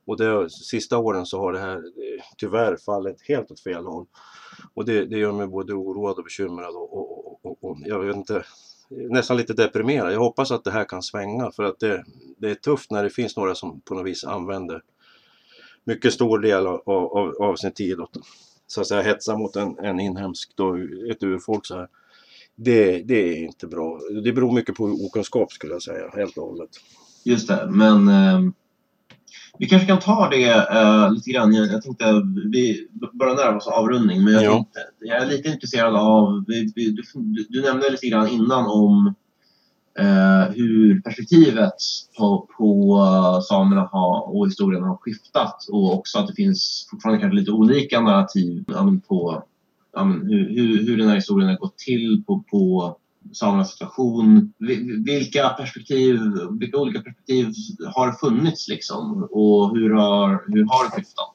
[0.07, 4.07] Och det, sista åren så har det här eh, tyvärr fallit helt åt fel håll.
[4.75, 7.12] Och det, det gör mig både oroad och bekymrad och, och,
[7.43, 8.45] och, och, jag vet inte,
[8.89, 10.13] nästan lite deprimerad.
[10.13, 12.05] Jag hoppas att det här kan svänga för att det,
[12.39, 14.83] det är tufft när det finns några som på något vis använder
[15.85, 18.17] mycket stor del av, av, av sin tid åt
[18.67, 20.77] så att säga hetsa mot en, en inhemsk, då,
[21.11, 21.89] ett urfolk så här.
[22.55, 24.01] Det, det är inte bra.
[24.25, 26.71] Det beror mycket på okunskap skulle jag säga, helt och hållet.
[27.25, 28.41] Just det, men eh
[29.59, 31.55] vi kanske kan ta det uh, lite grann.
[31.55, 32.05] Jag, jag tänkte
[32.53, 36.91] vi börjar närma oss avrundning, men jag, tänkte, jag är lite intresserad av, vi, vi,
[36.91, 37.03] du,
[37.49, 39.15] du, nämnde lite grann innan om
[40.01, 41.75] uh, hur perspektivet
[42.19, 47.21] på, på uh, samerna har, och historien har skiftat och också att det finns fortfarande
[47.21, 48.65] kanske lite olika narrativ
[49.09, 49.43] på
[50.23, 52.97] hur, hur, hur den här historien har gått till på, på
[53.33, 54.53] samernas situation.
[55.07, 56.21] Vilka perspektiv,
[56.61, 57.53] vilka olika perspektiv
[57.95, 61.35] har funnits liksom och hur har, hur har det skiftat?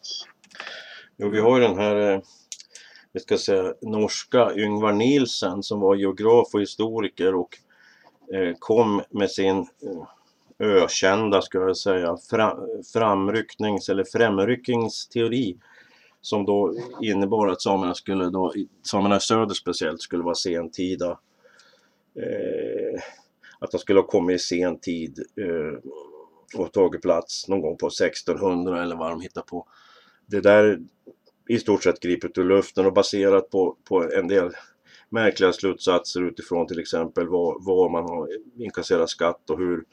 [1.17, 2.21] Jo, vi har ju den här eh,
[3.11, 7.57] jag ska säga, norska Yngvar Nielsen som var geograf och historiker och
[8.33, 10.07] eh, kom med sin eh,
[10.59, 12.17] ökända, ska jag säga,
[12.93, 15.57] framrycknings eller främryckningsteori
[16.21, 21.19] som då innebar att samerna skulle då, samerna i söder speciellt skulle vara sentida
[22.17, 23.01] eh,
[23.59, 25.79] att de skulle ha kommit i sen tid eh,
[26.59, 29.67] och tagit plats någon gång på 1600 eller vad de hittar på.
[30.25, 30.79] Det där
[31.49, 34.51] i stort sett gripet ur luften och baserat på, på en del
[35.09, 39.83] märkliga slutsatser utifrån till exempel var, var man har inkasserat skatt och hur,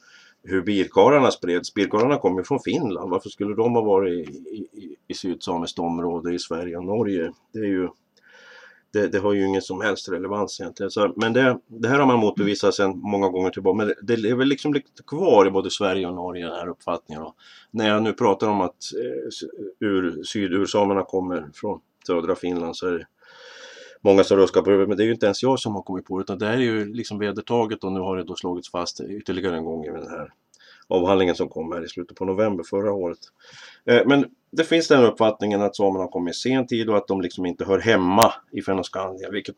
[0.43, 1.75] hur bilkarlarna spreds.
[1.75, 3.11] Bilkarlarna kommer från Finland.
[3.11, 7.33] Varför skulle de ha varit i, i, i sydsamiskt område i Sverige och Norge?
[7.53, 7.89] Det är ju
[8.95, 10.91] det, det, har ju ingen som helst relevans egentligen.
[10.91, 13.77] Så, men det, det här har man motbevisat sedan många gånger tillbaka.
[13.77, 16.69] Men det, det är väl liksom lite kvar i både Sverige och Norge den här
[16.69, 17.23] uppfattningen.
[17.23, 17.35] Då.
[17.71, 22.93] När jag nu pratar om att eh, ur, sydursamerna kommer från södra Finland så är
[22.93, 23.07] det
[24.01, 24.89] många som ruskar på huvudet.
[24.89, 26.55] Men det är ju inte ens jag som har kommit på det utan det här
[26.55, 29.91] är ju liksom vedertaget och nu har det då slagits fast ytterligare en gång i
[29.91, 30.33] den här
[30.89, 33.19] avhandlingen som kom här i slutet på november förra året.
[33.85, 34.27] Eh, men
[34.57, 37.65] det finns den uppfattningen att samerna kom i sen tid och att de liksom inte
[37.65, 39.57] hör hemma i Fennoskandia, vilket,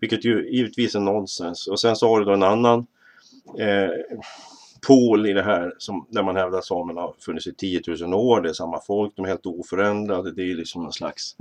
[0.00, 1.68] vilket ju givetvis är nonsens.
[1.68, 2.86] Och sen så har du då en annan
[3.58, 3.90] eh,
[4.86, 8.14] pool i det här som, där man hävdar att samerna har funnits i 10 000
[8.14, 11.36] år, det är samma folk, de är helt oförändrade, det är liksom någon slags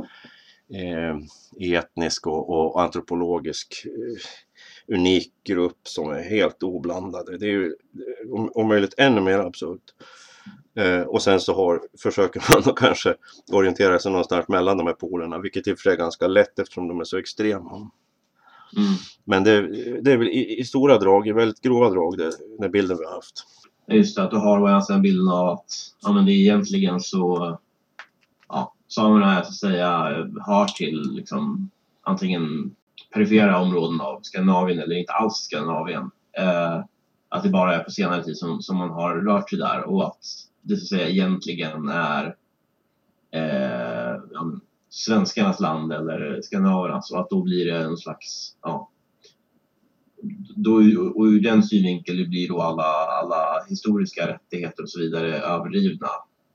[0.74, 7.38] eh, etnisk och, och antropologisk eh, unik grupp som är helt oblandade.
[7.38, 7.76] Det är ju
[8.32, 9.94] om, om möjligt ännu mer absurt.
[10.76, 13.16] Eh, och sen så har, försöker man då kanske
[13.52, 16.60] orientera sig någonstans mellan de här polerna, vilket i och för sig är ganska lätt
[16.60, 17.92] eftersom de är så extrema.
[18.78, 18.94] Mm.
[19.24, 19.62] Men det,
[20.02, 23.06] det, är väl i, i, stora drag, i väldigt grova drag, det, den bilden vi
[23.06, 23.44] har haft.
[23.88, 25.72] Just det, att du har alltså bilden av att
[26.02, 27.60] ja, men det är egentligen så
[28.48, 29.90] ja, samerna så att säga
[30.42, 31.70] har till liksom,
[32.02, 32.76] antingen
[33.14, 36.12] perifera områden av Skandinavien eller inte alls Skandinavien.
[36.38, 36.84] Eh,
[37.30, 40.06] att det bara är på senare tid som, som man har rört sig där och
[40.08, 40.24] att
[40.62, 42.36] det så att säga egentligen är
[43.32, 44.52] eh, ja,
[44.90, 48.90] svenskarnas land eller skandinavernas och att då blir det en slags ja,
[50.56, 50.74] då,
[51.16, 52.84] och ur den synvinkeln blir då alla,
[53.22, 56.08] alla historiska rättigheter och så vidare överdrivna.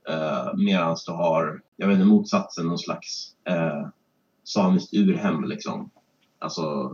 [0.09, 3.87] Eh, Medan du har, jag vet inte, motsatsen, någon slags eh,
[4.43, 5.89] samiskt urhem liksom.
[6.39, 6.91] Alltså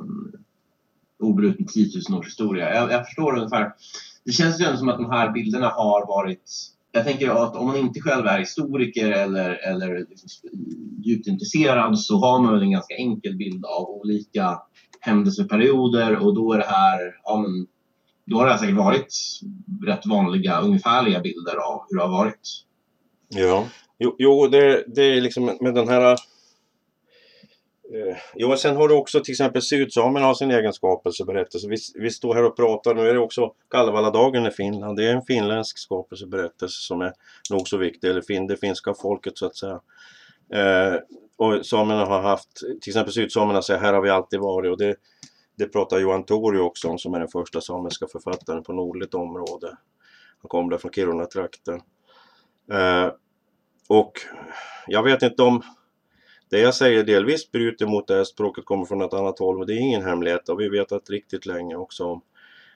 [1.22, 2.76] obruten 10 000 års historia.
[2.76, 3.72] Jag, jag förstår ungefär.
[4.26, 6.49] Det känns ju ändå som att de här bilderna har varit
[6.91, 10.49] jag tänker att om man inte själv är historiker eller, eller liksom
[11.03, 14.59] djupt intresserad så har man väl en ganska enkel bild av olika
[14.99, 17.67] händelseperioder och då är det här, ja men,
[18.26, 19.15] då har det säkert varit
[19.88, 22.49] rätt vanliga ungefärliga bilder av hur det har varit.
[23.30, 23.67] Ja,
[23.99, 26.17] jo, jo det, det är liksom med den här
[27.93, 31.67] Eh, jo, sen har du också till exempel Sydsamerna har sin egen skapelseberättelse.
[31.67, 34.97] Vi, vi står här och pratar, nu är det också Kalevaladagen i Finland.
[34.97, 37.13] Det är en finländsk skapelseberättelse som är
[37.49, 39.81] nog så viktig, eller fin, det finska folket så att säga.
[40.53, 40.95] Eh,
[41.37, 44.95] och samerna har haft, till exempel sydsamerna säger här har vi alltid varit och det,
[45.57, 49.77] det pratar Johan Torio också om som är den första samiska författaren på nordligt område.
[50.41, 51.81] Han kom där från Kiruna-trakten.
[52.71, 53.11] Eh,
[53.89, 54.11] och
[54.87, 55.63] jag vet inte om
[56.51, 59.67] det jag säger delvis bryter mot det här språket kommer från ett annat håll, men
[59.67, 62.21] det är ingen hemlighet och vi vet att riktigt länge också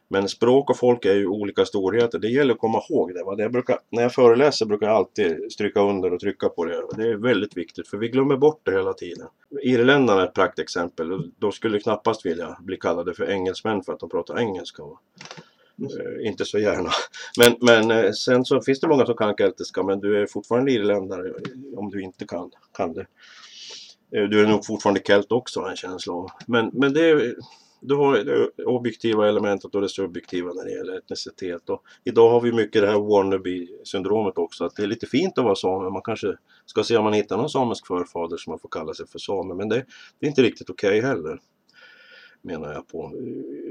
[0.07, 2.19] Men språk och folk är ju olika storheter.
[2.19, 3.43] Det gäller att komma ihåg det.
[3.43, 6.82] det brukar, när jag föreläser brukar jag alltid stryka under och trycka på det.
[6.97, 9.28] Det är väldigt viktigt för vi glömmer bort det hela tiden.
[9.63, 11.32] Irländarna är ett praktexempel.
[11.38, 14.84] De skulle knappast vilja bli kallade för engelsmän för att de pratar engelska.
[14.84, 16.89] Uh, inte så gärna.
[17.38, 20.71] Men, men eh, sen så finns det många som kan keltiska men du är fortfarande
[20.71, 21.34] irländare
[21.76, 23.05] om du inte kan, kan det.
[24.16, 26.30] Eh, du är nog fortfarande kelt också har en känsla av.
[26.47, 27.36] Men, men det är,
[27.80, 31.70] du har det objektiva elementet och det subjektiva när det gäller etnicitet.
[31.70, 34.66] Och idag har vi mycket det här wannabe-syndromet också.
[34.66, 35.89] Att det är lite fint att vara same.
[35.89, 39.07] Man kanske ska se om man hittar någon samisk förfader som man får kalla sig
[39.07, 39.53] för same.
[39.53, 39.86] Men det,
[40.20, 41.39] det är inte riktigt okej okay heller.
[42.41, 43.11] Menar jag på.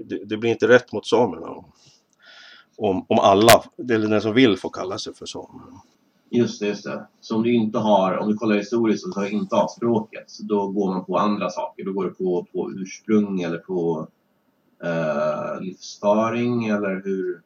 [0.04, 1.48] Det, det, blir inte rätt mot samerna.
[2.76, 5.62] Om, om alla, eller den som vill, får kalla sig för samer.
[6.34, 7.06] Just det, just det.
[7.20, 10.68] Så om du inte har, om du kollar historiskt och så inte har språket, då
[10.68, 11.84] går man på andra saker.
[11.84, 14.08] Då går du på, på ursprung eller på
[14.84, 17.40] eh, livsföring eller hur?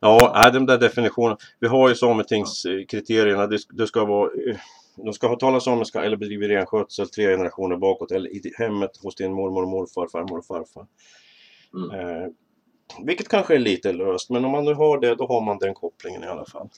[0.00, 1.36] Ja, de där definitionerna.
[1.60, 3.46] Vi har ju sametingskriterierna.
[3.46, 4.30] Det, det ska vara
[4.96, 9.14] de ska ha talat samiska eller bedrivit renskötsel tre generationer bakåt eller i hemmet hos
[9.14, 10.86] din mormor och morfar, farmor och farfar.
[11.74, 12.00] Mm.
[12.00, 12.28] Eh,
[13.04, 15.74] vilket kanske är lite löst, men om man nu har det, då har man den
[15.74, 16.68] kopplingen i alla fall.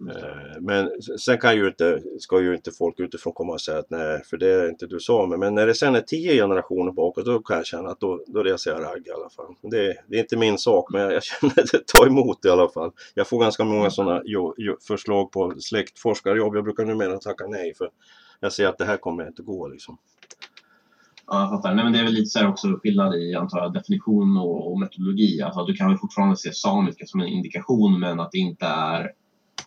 [0.00, 3.90] Eh, men sen kan ju inte, ska ju inte folk utifrån komma och säga att
[3.90, 5.36] nej, för det är inte du same.
[5.36, 8.42] Men när det sen är tio generationer bakåt, då kan jag känna att då, då
[8.42, 9.54] reser jag ragg i alla fall.
[9.62, 12.68] Det, det, är inte min sak, men jag känner att det tar emot i alla
[12.68, 12.90] fall.
[13.14, 14.22] Jag får ganska många sådana
[14.88, 16.56] förslag på släktforskarjobb.
[16.56, 17.90] Jag brukar numera tacka nej, för
[18.40, 19.98] jag ser att det här kommer inte gå liksom.
[21.26, 21.74] Ja, jag fattar.
[21.74, 24.72] Nej, men det är väl lite så här också skillnad i antar jag, definition och,
[24.72, 25.42] och metodologi.
[25.42, 29.12] Alltså, du kan väl fortfarande se samiska som en indikation, men att det inte är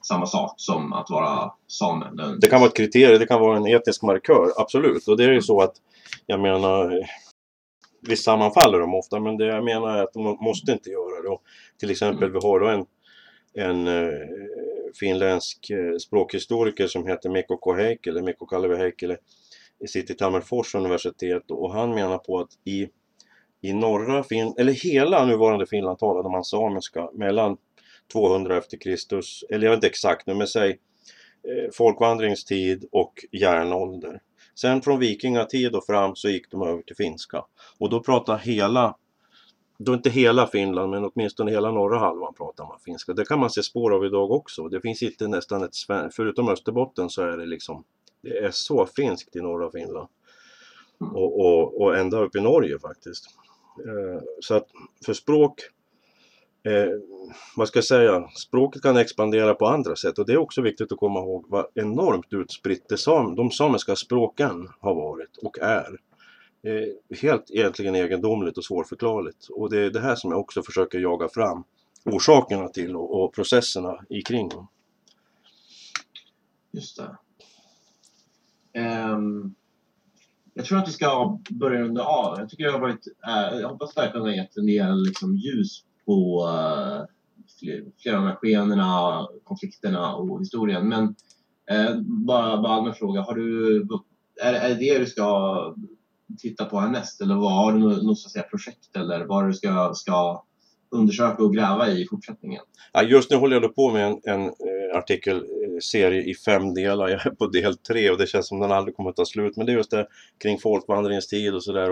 [0.01, 2.05] samma sak som att vara same.
[2.41, 5.07] Det kan vara ett kriterium, det kan vara en etnisk markör, absolut.
[5.07, 5.73] Och det är ju så att,
[6.25, 7.07] jag menar,
[8.07, 11.29] visst sammanfaller de ofta, men det jag menar är att de måste inte göra det.
[11.29, 11.41] Och
[11.79, 12.33] till exempel, mm.
[12.33, 12.85] vi har då en,
[13.53, 14.11] en uh,
[14.99, 19.17] finländsk uh, språkhistoriker som heter Mikko Koheikkilä, Mikko Kalevi Heikkilä,
[19.87, 22.87] sitter i Tammerfors universitet och han menar på att i,
[23.61, 27.57] i norra Finland, eller hela nuvarande Finland talade man samiska mellan
[28.11, 34.21] 200 efter Kristus, eller jag vet inte exakt nu, men säg eh, folkvandringstid och järnålder.
[34.55, 37.45] Sen från vikingatid och fram så gick de över till finska.
[37.79, 38.97] Och då pratar hela,
[39.77, 43.13] då inte hela Finland, men åtminstone hela norra halvan pratar man finska.
[43.13, 44.67] Det kan man se spår av idag också.
[44.67, 45.75] Det finns inte nästan ett
[46.15, 47.83] förutom Österbotten så är det liksom,
[48.21, 50.07] det är så finskt i norra Finland.
[50.99, 53.25] Och, och, och ända upp i Norge faktiskt.
[53.85, 54.67] Eh, så att
[55.05, 55.61] för språk
[56.63, 56.89] eh,
[57.55, 60.91] vad ska jag säga, språket kan expandera på andra sätt och det är också viktigt
[60.91, 65.99] att komma ihåg vad enormt utspritt det sam, de samiska språken har varit och är.
[66.63, 70.99] Eh, helt egentligen egendomligt och svårförklarligt och det är det här som jag också försöker
[70.99, 71.63] jaga fram
[72.05, 74.67] orsakerna till och, och processerna i kring dem.
[76.71, 77.17] Just det.
[78.79, 79.55] Um,
[80.53, 82.39] jag tror att vi ska börja runda av.
[82.39, 85.35] Jag tycker jag har varit, äh, jag hoppas verkligen att jag gett en del liksom,
[85.35, 87.05] ljus på eh,
[88.01, 90.87] flera av de här skeendena, konflikterna och historien.
[90.89, 91.15] Men
[91.71, 93.77] eh, bara, bara allmän fråga, har du,
[94.41, 95.75] är, är det det du ska
[96.37, 99.53] titta på härnäst eller vad har du något, så att säga, projekt eller vad du
[99.53, 100.43] ska, ska
[100.91, 102.61] undersöka och gräva i fortsättningen?
[102.93, 107.07] Ja, just nu håller jag på med en, en eh, artikelserie eh, i fem delar.
[107.07, 109.57] Jag är på del tre och det känns som den aldrig kommer att ta slut.
[109.57, 111.91] Men det är just det kring folkvandringens tid och sådär.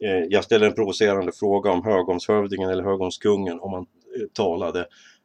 [0.00, 3.86] Eh, jag ställer en provocerande fråga om högomshövdingen eller högomskungen om man
[4.20, 4.80] eh, talade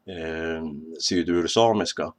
[0.07, 0.65] eh,
[0.99, 2.13] sydursamiska.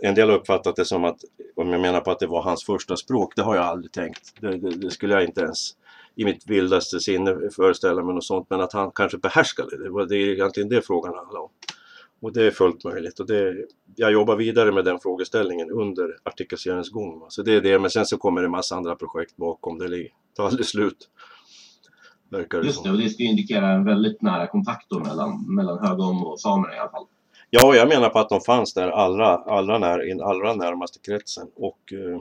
[0.00, 1.20] En del har uppfattat det som att,
[1.56, 4.40] om jag menar på att det var hans första språk, det har jag aldrig tänkt.
[4.40, 5.70] Det, det, det skulle jag inte ens
[6.14, 10.06] i mitt vildaste sinne föreställa mig något sånt, men att han kanske behärskade det.
[10.06, 11.50] Det är egentligen det frågan handlar om.
[12.20, 13.20] Och det är fullt möjligt.
[13.20, 13.66] Och det,
[13.96, 17.26] jag jobbar vidare med den frågeställningen under artikelseriens gång.
[17.28, 19.78] Så det är det, men sen så kommer det massa andra projekt bakom.
[19.78, 21.08] Det tar aldrig slut.
[22.30, 25.54] Verkar det Just det, och det ska ju indikera en väldigt nära kontakt då mellan,
[25.54, 27.06] mellan högom och samerna i alla fall.
[27.50, 30.98] Ja, jag menar på att de fanns där allra, allra, när, i den allra närmaste
[30.98, 31.46] kretsen.
[31.56, 32.20] Och eh,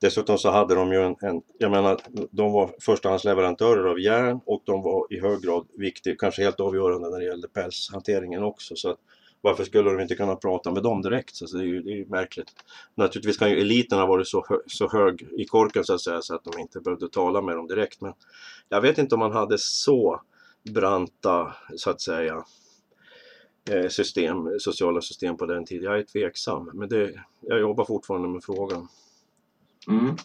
[0.00, 4.62] dessutom så hade de ju en, en, jag menar, de var förstahandsleverantörer av järn och
[4.64, 8.76] de var i hög grad viktiga, kanske helt avgörande när det gällde pälshanteringen också.
[8.76, 8.98] Så att,
[9.46, 11.36] varför skulle de inte kunna prata med dem direkt?
[11.36, 12.54] Så det är ju det är märkligt.
[12.94, 16.22] Naturligtvis kan ju eliten ha varit så, hö så hög i korken så att säga
[16.22, 18.00] så att de inte behövde tala med dem direkt.
[18.00, 18.12] Men
[18.68, 20.20] jag vet inte om man hade så
[20.62, 22.44] branta, så att säga,
[23.70, 25.84] eh, system, sociala system på den tiden.
[25.84, 28.88] Jag är tveksam, men det, jag jobbar fortfarande med frågan.
[29.88, 30.16] Mm.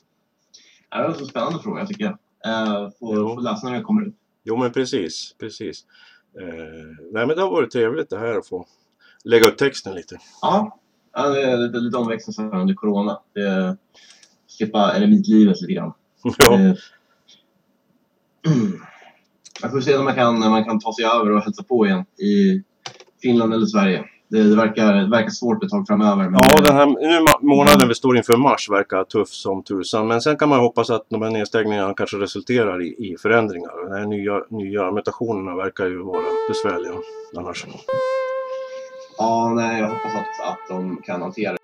[0.90, 2.18] Det är en så spännande fråga tycker jag.
[2.46, 4.16] Eh, får, får läsa när det kommer ut.
[4.44, 5.86] Jo men precis, precis.
[6.42, 8.68] Eh, nej men det har varit trevligt det här att få
[9.26, 10.18] lägga upp texten lite.
[10.42, 10.80] Ja,
[11.14, 13.20] ja det är lite, lite omväxlande under Corona.
[13.34, 13.78] Det,
[14.48, 15.94] slippa eremitlivet lite grann.
[16.38, 16.58] Ja.
[16.58, 16.78] Det,
[19.62, 22.06] jag får se om man kan, man kan ta sig över och hälsa på igen
[22.18, 22.64] i
[23.22, 24.06] Finland eller Sverige.
[24.28, 26.24] Det, det, verkar, det verkar svårt ett tag framöver.
[26.24, 30.08] Ja, den här nu månaden vi står inför mars verkar tuff som tusan.
[30.08, 33.90] Men sen kan man hoppas att de här nedstängningarna kanske resulterar i, i förändringar.
[33.90, 36.94] De här nya, nya mutationerna verkar ju vara besvärliga
[37.38, 37.66] annars.
[39.22, 41.61] Ja, nej, jag hoppas att, att de kan hantera